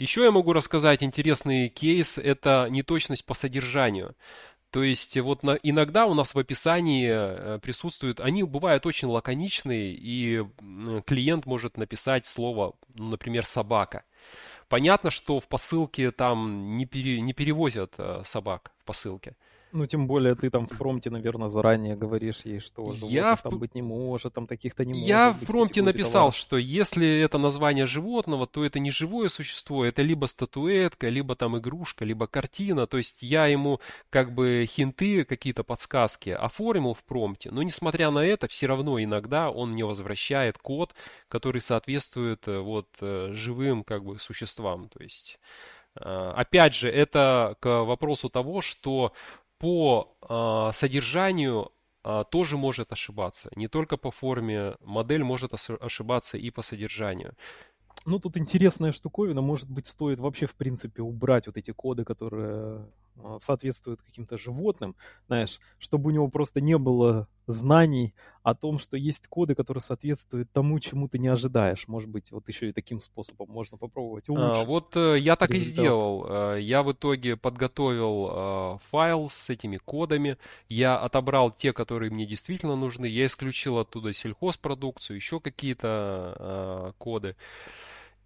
[0.00, 4.16] Еще я могу рассказать интересный кейс, это неточность по содержанию.
[4.70, 9.92] То есть вот на, иногда у нас в описании э, присутствуют, они бывают очень лаконичные,
[9.92, 10.44] и
[11.06, 14.04] клиент может написать слово, ну, например, собака.
[14.68, 19.34] Понятно, что в посылке там не, пере, не перевозят э, собак в посылке.
[19.72, 23.42] Ну, тем более ты там в промте, наверное, заранее говоришь ей, что я в...
[23.42, 25.08] там быть не может, там таких-то не может.
[25.08, 26.34] Я в промте написал, товар.
[26.34, 31.58] что если это название животного, то это не живое существо, это либо статуэтка, либо там
[31.58, 32.86] игрушка, либо картина.
[32.86, 38.24] То есть я ему как бы хинты, какие-то подсказки оформил в промте, но несмотря на
[38.24, 40.94] это, все равно иногда он мне возвращает код,
[41.28, 44.88] который соответствует э, вот э, живым как бы существам.
[44.88, 45.38] То есть
[45.94, 49.12] э, Опять же, это к вопросу того, что
[49.60, 51.70] по э, содержанию
[52.02, 53.50] э, тоже может ошибаться.
[53.56, 57.34] Не только по форме, модель может ошибаться и по содержанию.
[58.06, 59.42] Ну, тут интересная штуковина.
[59.42, 62.88] Может быть, стоит вообще, в принципе, убрать вот эти коды, которые
[63.22, 64.96] а, соответствуют каким-то животным,
[65.26, 70.50] знаешь, чтобы у него просто не было знаний о том, что есть коды, которые соответствуют
[70.52, 71.86] тому, чему ты не ожидаешь.
[71.88, 74.62] Может быть, вот еще и таким способом можно попробовать улучшить.
[74.62, 75.70] А, вот э, я так результат.
[75.70, 76.26] и сделал.
[76.28, 80.38] Э, я в итоге подготовил э, файл с этими кодами.
[80.68, 83.06] Я отобрал те, которые мне действительно нужны.
[83.06, 87.36] Я исключил оттуда сельхозпродукцию, еще какие-то коды.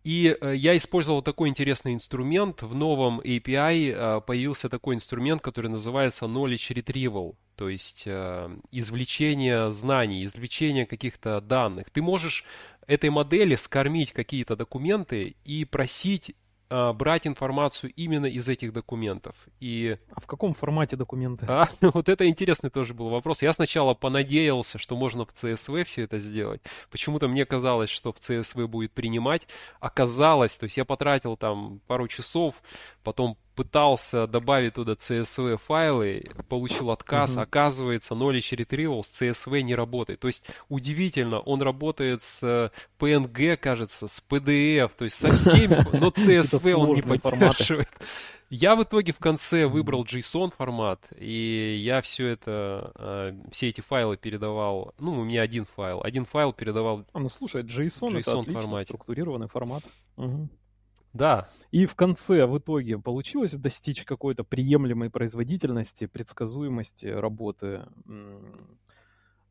[0.05, 2.63] И э, я использовал такой интересный инструмент.
[2.63, 9.73] В новом API э, появился такой инструмент, который называется Knowledge Retrieval, то есть э, извлечение
[9.73, 11.89] знаний, извлечение каких-то данных.
[11.89, 12.45] Ты можешь
[12.87, 16.35] этой модели скормить какие-то документы и просить
[16.71, 19.37] а, брать информацию именно из этих документов.
[19.61, 19.99] И...
[20.13, 21.47] А в каком формате документы?
[21.49, 23.43] А, вот это интересный тоже был вопрос.
[23.43, 26.63] Я сначала понадеялся, что можно в CSV все это сделать.
[26.91, 29.47] Почему-то мне казалось, что в CSV будет принимать.
[29.81, 32.63] Оказалось, то есть я потратил там пару часов,
[33.03, 37.43] потом пытался добавить туда CSV файлы, получил отказ, uh-huh.
[37.43, 40.21] оказывается, Knowledge Retrieval с CSV не работает.
[40.21, 46.09] То есть удивительно, он работает с PNG, кажется, с PDF, то есть со всеми, но
[46.09, 47.89] CSV он не поддерживает.
[48.51, 53.81] Я в итоге в конце выбрал JSON формат, и я все это, э, все эти
[53.81, 58.19] файлы передавал, ну, у меня один файл, один файл передавал А, ну слушай, JSON, JSON
[58.21, 58.85] это отлично формате.
[58.85, 59.83] структурированный формат.
[60.17, 60.49] Угу.
[61.15, 61.49] Да.
[61.71, 67.87] И в конце, в итоге, получилось достичь какой-то приемлемой производительности, предсказуемости работы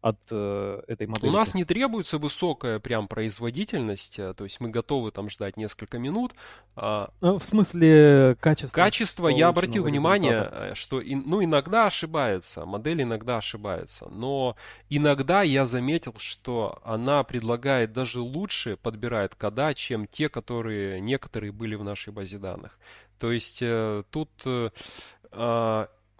[0.04, 1.30] от э, этой модели.
[1.30, 5.98] У нас не требуется высокая прям производительность, э, то есть мы готовы там ждать несколько
[5.98, 6.34] минут.
[6.76, 7.12] А...
[7.22, 8.76] Ну, в смысле качества?
[8.76, 10.72] Качество, я обратил внимание, результата.
[10.72, 14.58] Э, что ну, иногда ошибается, модель иногда ошибается, но
[14.90, 21.76] иногда я заметил, что она предлагает даже лучше, подбирает кода, чем те, которые некоторые были
[21.76, 22.78] в нашей базе данных.
[23.20, 24.70] То есть э, тут э,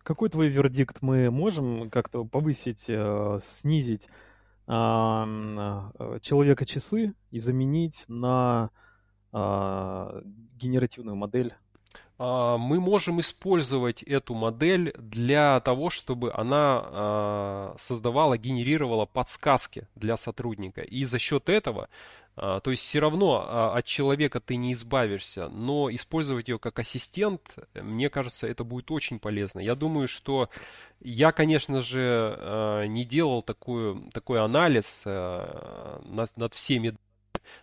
[0.04, 1.02] какой твой вердикт?
[1.02, 4.08] Мы можем как-то повысить, э, снизить
[4.68, 4.72] э,
[6.22, 8.70] человека часы и заменить на
[9.32, 10.22] э,
[10.56, 11.56] генеративную модель?
[12.20, 20.16] А, мы можем использовать эту модель для того, чтобы она а, создавала, генерировала подсказки для
[20.16, 20.82] сотрудника.
[20.82, 21.88] И за счет этого а,
[22.36, 27.42] то есть все равно а, от человека ты не избавишься, но использовать ее как ассистент,
[27.76, 29.60] мне кажется, это будет очень полезно.
[29.60, 30.50] Я думаю, что
[31.00, 36.96] я, конечно же, а, не делал такую, такой анализ над, над всеми.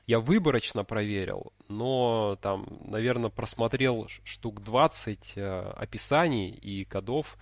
[0.06, 7.38] Я выборочно проверил, но там, наверное, просмотрел штук 20 описаний и кодов.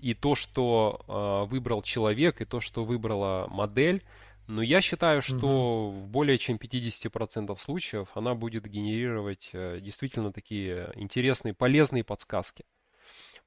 [0.00, 4.02] И то, что выбрал человек, и то, что выбрала модель,
[4.46, 6.00] но я считаю, что угу.
[6.00, 12.64] в более чем 50% случаев она будет генерировать э, действительно такие интересные, полезные подсказки.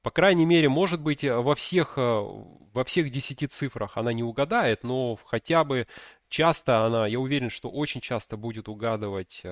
[0.02, 4.24] По крайней мере, может быть, э, во всех, э, во всех 10 цифрах она не
[4.24, 5.86] угадает, но хотя бы
[6.28, 9.42] часто она, я уверен, что очень часто будет угадывать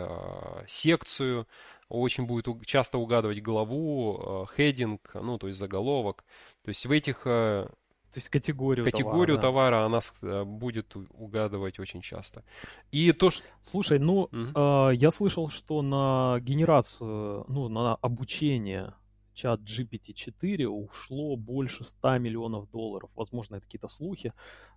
[0.67, 1.47] секцию,
[1.89, 6.25] очень будет часто угадывать главу, хединг, ну, то есть заголовок.
[6.65, 7.25] То есть в этих
[8.13, 9.87] то есть категорию, категорию товара, да.
[9.87, 12.45] она э, будет угадывать очень часто.
[12.91, 13.45] И то, что...
[13.61, 14.91] Слушай, ну, угу.
[14.91, 18.95] э, я слышал, что на генерацию, ну, на обучение
[19.35, 23.11] чат GPT-4 ушло больше 100 миллионов долларов.
[23.15, 24.33] Возможно, это какие-то слухи.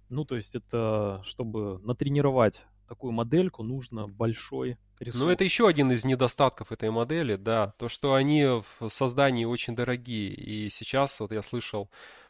[0.10, 5.24] Ну, то есть это, чтобы натренировать такую модельку, нужно большой ресурс.
[5.24, 7.74] Ну, это еще один из недостатков этой модели, да.
[7.78, 10.34] То, что они в создании очень дорогие.
[10.34, 11.90] И сейчас, вот я слышал,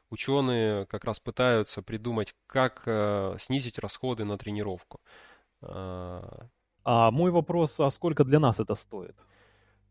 [0.10, 5.00] ученые как раз пытаются придумать, как э, снизить расходы на тренировку.
[5.62, 6.48] А,
[6.84, 9.16] а мой вопрос, а сколько для нас это стоит?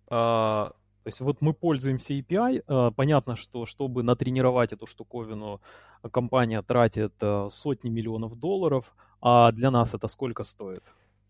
[0.09, 0.73] А...
[1.05, 5.63] То есть вот мы пользуемся API, а, понятно, что чтобы натренировать эту штуковину,
[6.11, 10.85] компания тратит а, сотни миллионов долларов, а для нас это сколько стоит?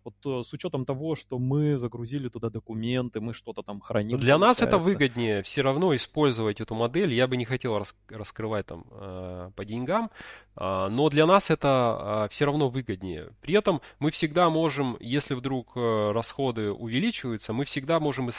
[0.09, 4.19] Вот э, с учетом того, что мы загрузили туда документы, мы что-то там храним.
[4.19, 7.13] Для нас это выгоднее все равно использовать эту модель.
[7.13, 10.11] Я бы не хотел рас- раскрывать там э, по деньгам,
[10.57, 13.31] э, но для нас это э, все равно выгоднее.
[13.41, 18.33] При этом мы всегда можем, если вдруг э, расходы увеличиваются, мы всегда можем и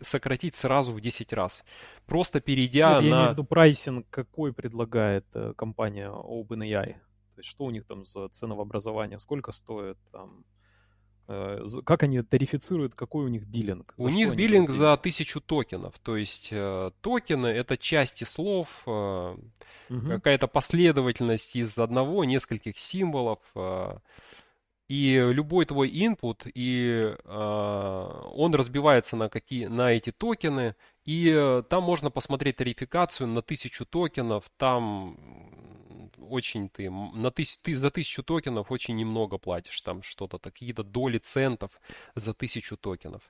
[0.00, 1.64] сократить сразу в 10 раз.
[2.06, 3.04] Просто перейдя Нет, на...
[3.04, 6.96] Я имею в виду pricing, какой предлагает э, компания OpenAI.
[7.34, 10.44] То есть что у них там за ценообразование, сколько стоит там
[11.26, 13.94] как они тарифицируют, какой у них биллинг?
[13.96, 15.98] у них биллинг за тысячу токенов.
[16.00, 19.40] То есть э, токены это части слов, угу.
[19.88, 23.38] какая-то последовательность из одного, нескольких символов.
[24.86, 30.74] И любой твой input, и он разбивается на, какие, на эти токены,
[31.06, 35.16] и там можно посмотреть тарификацию на тысячу токенов, там
[36.24, 41.18] очень ты, на тысяч, ты за тысячу токенов очень немного платишь, там что-то, какие-то доли
[41.18, 41.80] центов
[42.14, 43.22] за тысячу токенов.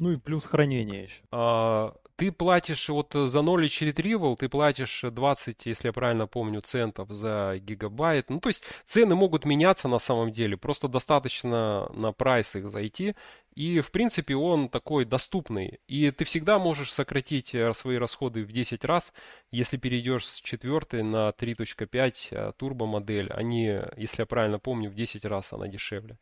[0.00, 1.20] Ну и плюс хранение еще.
[1.30, 7.10] А, ты платишь вот за Knowledge Retrieval, ты платишь 20, если я правильно помню, центов
[7.10, 8.30] за гигабайт.
[8.30, 10.56] Ну, то есть цены могут меняться на самом деле.
[10.56, 13.14] Просто достаточно на прайс их зайти.
[13.54, 15.80] И, в принципе, он такой доступный.
[15.86, 19.12] И ты всегда можешь сократить э, свои расходы в 10 раз,
[19.50, 23.30] если перейдешь с 4 на 3.5 э, турбо модель.
[23.32, 26.16] Они, если я правильно помню, в 10 раз она дешевле.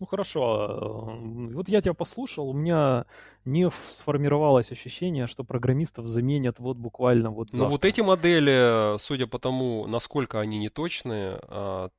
[0.00, 3.06] Ну хорошо, э, вот я тебя послушал, у меня
[3.44, 7.64] не сформировалось ощущение, что программистов заменят вот буквально вот завтра.
[7.64, 11.90] Ну вот эти модели, судя по тому, насколько они неточные, а,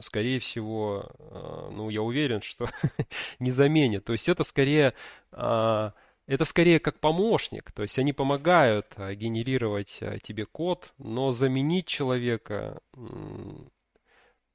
[0.00, 2.66] скорее всего, а, ну я уверен, что
[3.38, 4.04] не заменят.
[4.04, 4.94] То есть это скорее
[5.32, 5.92] а,
[6.26, 11.86] это скорее как помощник, то есть они помогают а, генерировать а, тебе код, но заменить
[11.86, 12.80] человека,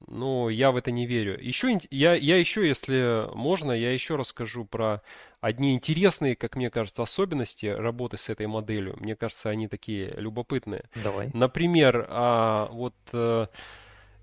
[0.08, 1.38] ну, я в это не верю.
[1.42, 5.02] Еще, я, я еще, если можно, я еще расскажу про
[5.40, 8.96] одни интересные, как мне кажется, особенности работы с этой моделью.
[9.00, 10.84] Мне кажется, они такие любопытные.
[10.96, 11.32] Давай.
[11.34, 13.48] Например, а, вот э,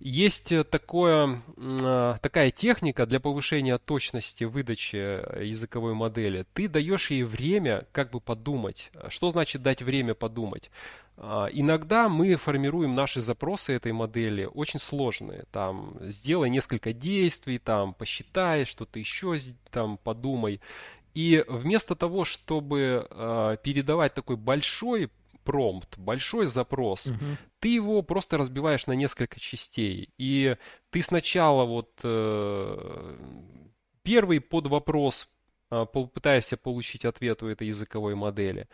[0.01, 4.97] есть такое, а, такая техника для повышения точности выдачи
[5.45, 6.47] языковой модели.
[6.55, 8.91] Ты даешь ей время как бы подумать.
[9.09, 10.71] Что значит дать время подумать?
[11.21, 15.45] А, иногда мы формируем наши запросы этой модели очень сложные.
[15.51, 19.37] Там, сделай несколько действий, там, посчитай, что-то еще
[19.71, 20.61] там, подумай.
[21.15, 25.11] И вместо того, чтобы э, передавать такой большой
[25.43, 27.25] промпт, большой запрос, угу.
[27.59, 30.11] ты его просто разбиваешь на несколько частей.
[30.19, 30.57] И
[30.91, 33.17] ты сначала вот э,
[34.03, 35.29] первый под вопрос
[35.71, 38.69] э, попытаешься получить ответ у этой языковой модели.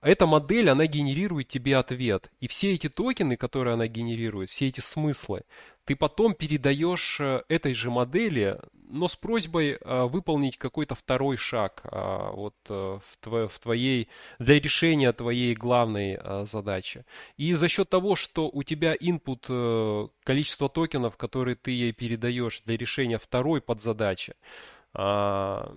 [0.00, 2.30] Эта модель, она генерирует тебе ответ.
[2.38, 5.42] И все эти токены, которые она генерирует, все эти смыслы,
[5.84, 11.80] ты потом передаешь э, этой же модели, но с просьбой э, выполнить какой-то второй шаг
[11.82, 17.04] э, вот, в, в твоей, для решения твоей главной задачи.
[17.36, 22.76] И за счет того, что у тебя input, количество токенов, которые ты ей передаешь для
[22.76, 24.34] решения второй подзадачи,
[24.94, 25.74] это,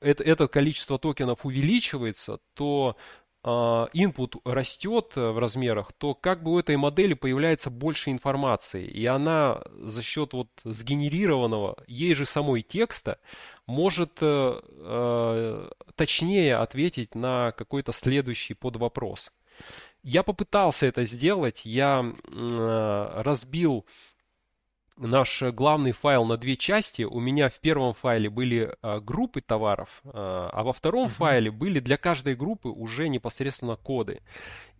[0.00, 2.96] это количество токенов увеличивается, то
[3.44, 8.84] а, input растет э, в размерах, то как бы у этой модели появляется больше информации.
[8.84, 13.18] И она за счет вот сгенерированного ей же самой текста
[13.66, 19.32] может э, э, точнее ответить на какой-то следующий подвопрос.
[20.02, 23.86] Я попытался это сделать, я э, разбил
[24.98, 27.02] наш главный файл на две части.
[27.02, 31.10] У меня в первом файле были а, группы товаров, а, а во втором uh-huh.
[31.10, 34.20] файле были для каждой группы уже непосредственно коды.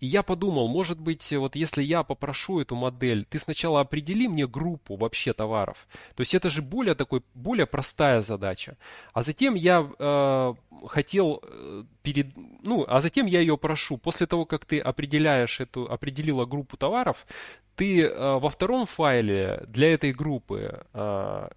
[0.01, 4.47] И я подумал, может быть, вот если я попрошу эту модель, ты сначала определи мне
[4.47, 5.89] группу вообще товаров.
[6.15, 8.77] То есть это же более такой, более простая задача.
[9.13, 10.55] А затем я э,
[10.87, 12.29] хотел э, перед,
[12.63, 13.99] ну, а затем я ее прошу.
[13.99, 17.27] После того, как ты определяешь эту, определила группу товаров,
[17.75, 21.49] ты э, во втором файле для этой группы э,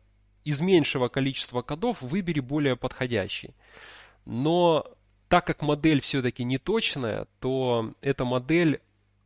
[0.43, 3.53] из меньшего количества кодов выбери более подходящий.
[4.25, 4.85] Но
[5.31, 8.81] так как модель все-таки не точная, то эта модель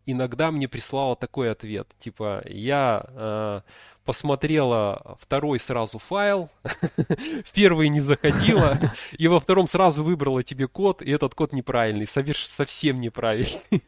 [0.05, 1.87] иногда мне прислала такой ответ.
[1.97, 3.61] Типа, я э,
[4.03, 6.51] посмотрела второй сразу файл,
[7.43, 8.79] в первый не заходила,
[9.17, 13.63] и во втором сразу выбрала тебе код, и этот код неправильный, совсем неправильный.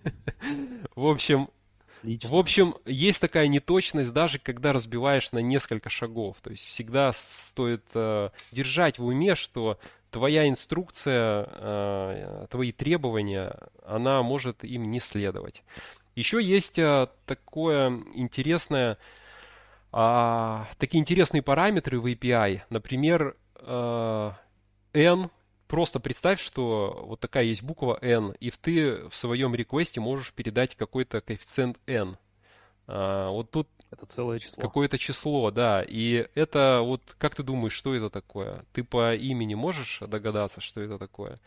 [0.96, 1.50] В общем,
[2.00, 2.30] Отлично.
[2.30, 6.38] В общем, есть такая неточность, даже когда разбиваешь на несколько шагов.
[6.42, 9.80] То есть всегда стоит э, держать в уме, что
[10.18, 13.56] твоя инструкция, э, твои требования,
[13.86, 15.64] она может им не следовать.
[16.16, 18.98] Еще есть э, такое интересное,
[19.94, 22.62] э, такие интересные параметры в API.
[22.72, 24.32] Например, э,
[24.94, 25.30] n
[25.68, 30.76] Просто представь, что вот такая есть буква n, и ты в своем реквесте можешь передать
[30.76, 32.18] какой-то коэффициент n.
[32.88, 34.62] А, вот тут это целое число.
[34.62, 35.84] Какое-то число, да.
[35.88, 38.66] И это вот, как ты думаешь, что это такое?
[38.74, 41.38] Ты по имени можешь догадаться, что это такое?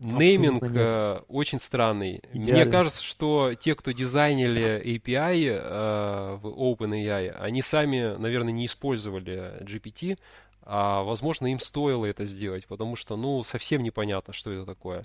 [0.00, 2.22] Нейминг э, очень странный.
[2.32, 2.62] Идеально.
[2.62, 9.62] Мне кажется, что те, кто дизайнили API э, в OpenAI, они сами, наверное, не использовали
[9.62, 10.18] GPT,
[10.62, 15.04] а, возможно, им стоило это сделать, потому что, ну, совсем непонятно, что это такое.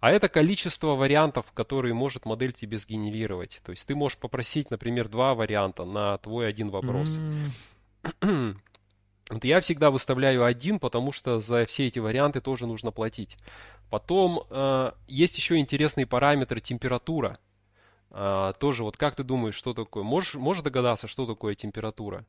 [0.00, 3.60] А это количество вариантов, которые может модель тебе сгенерировать.
[3.64, 7.18] То есть ты можешь попросить, например, два варианта на твой один вопрос.
[8.20, 8.56] Mm.
[9.28, 13.36] Вот я всегда выставляю один, потому что за все эти варианты тоже нужно платить.
[13.90, 17.38] Потом э, есть еще интересный параметр температура.
[18.10, 20.04] Э, тоже вот как ты думаешь, что такое?
[20.04, 22.24] Можешь, можешь догадаться, что такое температура?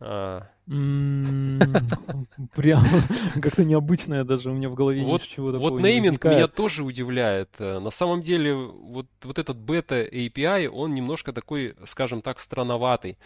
[0.00, 0.46] А.
[2.54, 2.82] Прям
[3.40, 7.50] как-то необычное даже у меня в голове вот, ничего такого Вот нейминг меня тоже удивляет.
[7.58, 13.18] Э, на самом деле вот, вот этот бета API, он немножко такой, скажем так, странноватый.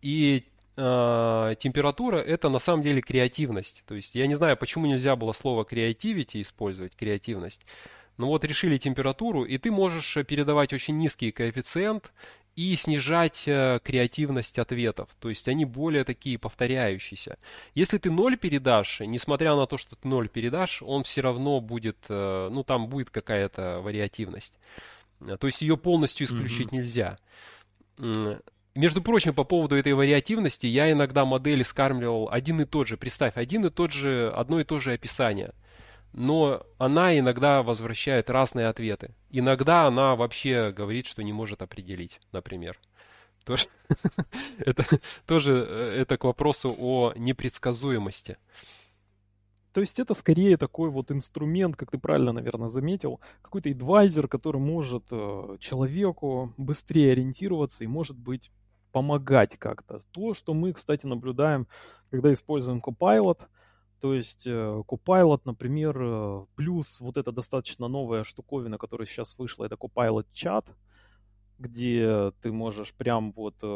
[0.00, 0.44] И
[0.76, 3.84] э, температура это на самом деле креативность.
[3.86, 7.66] То есть я не знаю, почему нельзя было слово creativity использовать, креативность.
[8.16, 12.12] Но вот решили температуру, и ты можешь передавать очень низкий коэффициент,
[12.56, 15.08] и снижать э, креативность ответов.
[15.18, 17.38] То есть они более такие повторяющиеся.
[17.74, 21.98] Если ты ноль передашь, несмотря на то, что ты ноль передашь, он все равно будет,
[22.08, 24.58] э, ну там будет какая-то вариативность.
[25.38, 26.76] То есть ее полностью исключить mm-hmm.
[26.76, 27.18] нельзя.
[28.74, 32.96] Между прочим, по поводу этой вариативности, я иногда модели скармливал один и тот же.
[32.96, 35.52] Представь, один и тот же, одно и то же описание.
[36.12, 39.14] Но она иногда возвращает разные ответы.
[39.30, 42.78] Иногда она вообще говорит, что не может определить, например.
[43.44, 43.68] Тоже,
[44.58, 44.84] это
[45.26, 48.36] тоже э, это к вопросу о непредсказуемости.
[49.72, 54.60] То есть это скорее такой вот инструмент, как ты правильно, наверное, заметил, какой-то адвайзер, который
[54.60, 58.50] может э, человеку быстрее ориентироваться и, может быть,
[58.90, 60.00] помогать как-то.
[60.10, 61.68] То, что мы, кстати, наблюдаем,
[62.10, 63.42] когда используем Copilot,
[64.00, 69.66] то есть э, Copilot, например, э, плюс вот эта достаточно новая штуковина, которая сейчас вышла,
[69.66, 70.74] это Copilot чат,
[71.58, 73.66] где ты можешь прям вот э,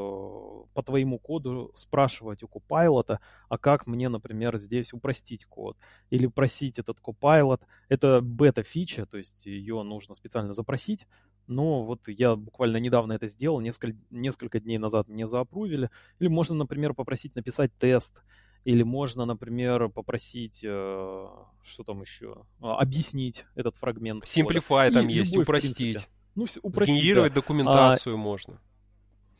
[0.72, 3.18] по твоему коду спрашивать у Copilot,
[3.48, 5.76] а как мне, например, здесь упростить код,
[6.08, 7.60] или просить этот Copilot.
[7.90, 11.06] Это бета-фича, то есть ее нужно специально запросить,
[11.46, 15.90] но вот я буквально недавно это сделал, несколько, несколько дней назад мне заапрувили.
[16.18, 18.22] Или можно, например, попросить написать тест,
[18.64, 21.28] или можно, например, попросить, э,
[21.62, 24.24] что там еще, а, объяснить этот фрагмент.
[24.24, 26.08] Simplify там есть, любой, упростить.
[26.34, 27.40] Ну, упростить, Сгенерировать да.
[27.40, 28.60] документацию а, можно.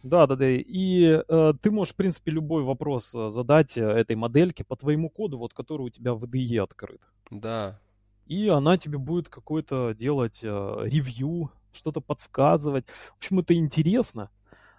[0.03, 0.51] Да, да, да.
[0.51, 5.09] И э, ты можешь, в принципе, любой вопрос э, задать э, этой модельке по твоему
[5.09, 7.01] коду, вот который у тебя в IDE открыт.
[7.31, 7.81] Да.
[8.27, 10.49] И она тебе будет какой-то делать э,
[10.85, 12.85] ревью, что-то подсказывать.
[13.15, 14.31] В общем, это интересно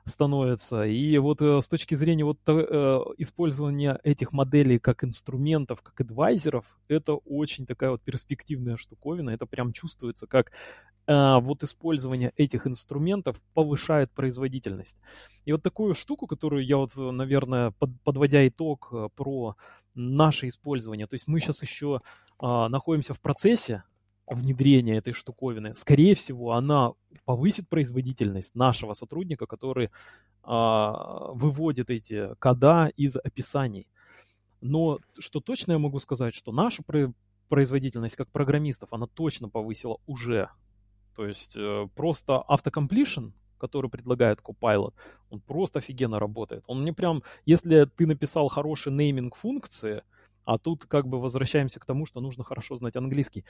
[0.05, 0.83] становится.
[0.83, 2.51] И вот э, с точки зрения вот э,
[3.17, 9.31] использования этих моделей как инструментов, как адвайзеров, это очень такая вот перспективная штуковина.
[9.31, 10.51] Это прям чувствуется, как
[11.07, 14.97] э, вот использование этих инструментов повышает производительность.
[15.45, 19.55] И вот такую штуку, которую я вот, наверное, под, подводя итог э, про
[19.95, 22.01] наше использование, то есть мы сейчас еще
[22.41, 23.83] э, находимся в процессе
[24.27, 26.93] внедрения этой штуковины, скорее всего, она
[27.25, 29.91] повысит производительность нашего сотрудника, который
[30.43, 33.87] а, выводит эти кода из описаний.
[34.61, 36.83] Но что точно я могу сказать, что наша
[37.49, 40.49] производительность как программистов, она точно повысила уже.
[41.15, 44.93] То есть э, просто автокомплишн, который предлагает Copilot,
[45.29, 46.63] он просто офигенно работает.
[46.67, 50.03] Он мне прям, если ты написал хороший нейминг функции,
[50.45, 53.45] а тут как бы возвращаемся к тому, что нужно хорошо знать английский.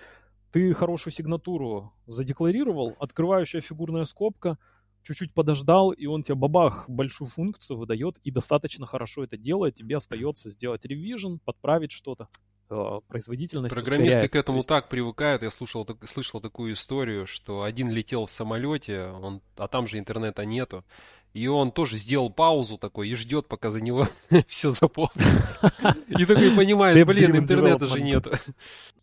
[0.55, 4.57] Ты хорошую сигнатуру задекларировал, открывающая фигурная скобка,
[5.03, 9.75] чуть-чуть подождал, и он тебе бабах большую функцию выдает и достаточно хорошо это делает.
[9.75, 12.29] Тебе остается сделать ревизион, подправить что-то
[12.69, 14.69] э, производительность Программисты к этому есть...
[14.69, 15.41] так привыкают.
[15.41, 20.45] Я слушал, слышал такую историю, что один летел в самолете, он, а там же интернета
[20.45, 20.85] нету.
[21.35, 24.07] И он тоже сделал паузу такой и ждет, пока за него
[24.47, 25.73] все заполнится.
[26.07, 28.27] И такой понимает, блин, интернета же нет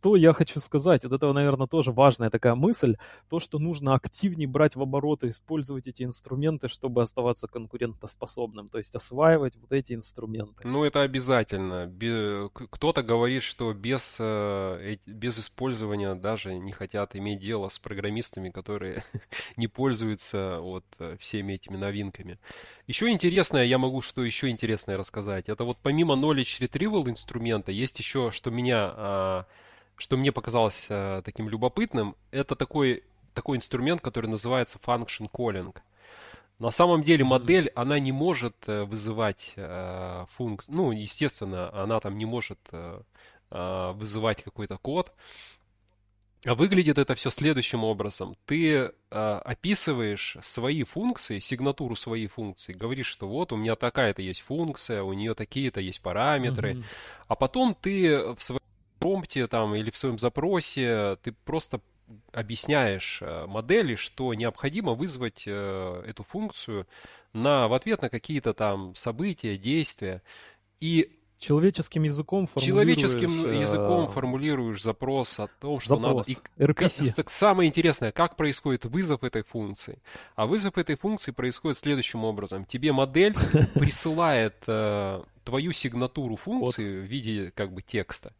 [0.02, 1.04] что я хочу сказать?
[1.04, 2.96] Вот это, наверное, тоже важная такая мысль.
[3.28, 8.68] То, что нужно активнее брать в обороты, использовать эти инструменты, чтобы оставаться конкурентоспособным.
[8.68, 10.66] То есть осваивать вот эти инструменты.
[10.66, 11.88] Ну, это обязательно.
[12.52, 19.04] Кто-то говорит, что без, э, без использования даже не хотят иметь дело с программистами, которые
[19.56, 22.21] не пользуются вот э, всеми этими новинками.
[22.86, 25.48] Еще интересное, я могу что еще интересное рассказать.
[25.48, 29.46] Это вот помимо Knowledge Retrieval инструмента, есть еще, что меня а,
[30.02, 33.04] что мне показалось э, таким любопытным, это такой,
[33.34, 35.76] такой инструмент, который называется function calling.
[36.58, 42.18] На самом деле модель, она не может э, вызывать э, функцию, ну, естественно, она там
[42.18, 43.00] не может э,
[43.50, 45.12] э, вызывать какой-то код.
[46.44, 48.36] А выглядит это все следующим образом.
[48.46, 54.40] Ты э, описываешь свои функции, сигнатуру своей функции, говоришь, что вот у меня такая-то есть
[54.40, 56.84] функция, у нее такие-то есть параметры, mm-hmm.
[57.28, 58.60] а потом ты в своей
[58.98, 61.80] промпте там или в своем запросе ты просто
[62.32, 66.88] объясняешь э, модели, что необходимо вызвать э, эту функцию
[67.32, 70.22] на, в ответ на какие-то там события, действия.
[70.80, 72.96] И человеческим языком формулируешь...
[72.96, 76.40] Человеческим э, языком формулируешь запрос о том, что запрос, надо...
[76.56, 77.14] И RPC.
[77.16, 79.98] Как, самое интересное, как происходит вызов этой функции.
[80.36, 82.64] А вызов этой функции происходит следующим образом.
[82.64, 83.34] Тебе модель
[83.74, 87.06] присылает э, твою сигнатуру функции вот.
[87.06, 88.32] в виде как бы текста.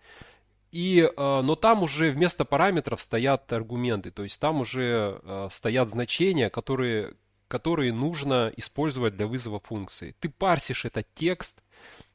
[0.71, 6.49] И, э, но там уже вместо параметров стоят аргументы, то есть там уже стоят значения,
[6.51, 7.15] которые,
[7.49, 10.15] которые нужно использовать для вызова функции.
[10.21, 11.63] Ты парсишь этот текст,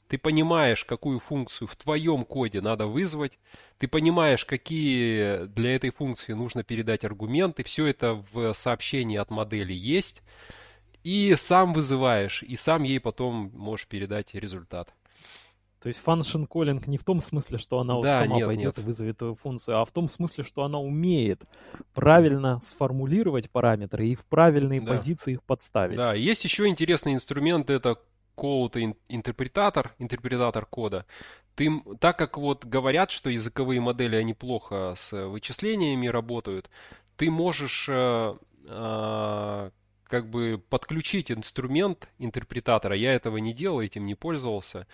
[0.07, 3.37] ты понимаешь, какую функцию в твоем коде надо вызвать,
[3.77, 9.73] ты понимаешь, какие для этой функции нужно передать аргументы, все это в сообщении от модели
[9.73, 10.23] есть,
[11.03, 14.93] и сам вызываешь, и сам ей потом можешь передать результат.
[15.81, 18.77] То есть function calling не в том смысле, что она вот да, сама нет, пойдет
[18.77, 18.79] нет.
[18.79, 21.43] и вызовет эту функцию, а в том смысле, что она умеет
[21.93, 24.87] правильно сформулировать параметры и в правильные да.
[24.93, 25.95] позиции их подставить.
[25.95, 27.97] Да, есть еще интересный инструмент, это
[28.37, 31.05] Code интерпретатор, интерпретатор кода,
[31.55, 36.69] ты, так как вот говорят, что языковые модели, они плохо с вычислениями работают,
[37.17, 38.35] ты можешь э,
[38.69, 39.69] э,
[40.03, 42.95] как бы подключить инструмент интерпретатора.
[42.95, 44.85] Я этого не делал, этим не пользовался.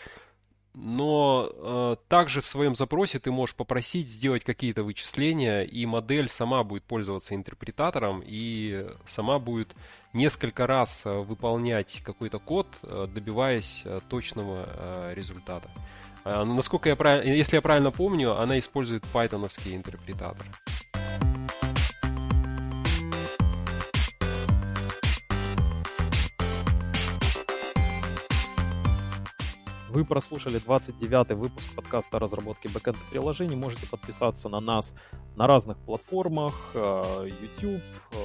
[0.74, 6.64] Но э, также в своем запросе ты можешь попросить сделать какие-то вычисления, и модель сама
[6.64, 9.76] будет пользоваться интерпретатором и сама будет
[10.14, 14.68] несколько раз э, выполнять какой-то код, э, добиваясь э, точного
[15.14, 15.68] результата.
[16.26, 20.46] Насколько я если я правильно помню, она использует пайтоновский интерпретатор.
[29.94, 33.58] Вы прослушали 29-й выпуск подкаста о разработке бэкэндных приложений.
[33.58, 34.96] Можете подписаться на нас
[35.36, 37.84] на разных платформах, э, YouTube,
[38.14, 38.16] э,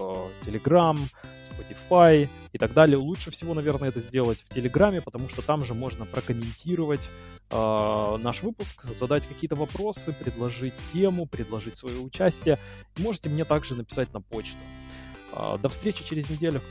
[0.47, 0.97] Telegram,
[1.45, 2.97] Spotify и так далее.
[2.97, 7.07] Лучше всего, наверное, это сделать в Телеграме, потому что там же можно прокомментировать
[7.51, 12.57] э, наш выпуск, задать какие-то вопросы, предложить тему, предложить свое участие.
[12.97, 14.57] можете мне также написать на почту.
[15.62, 16.62] До встречи через неделю.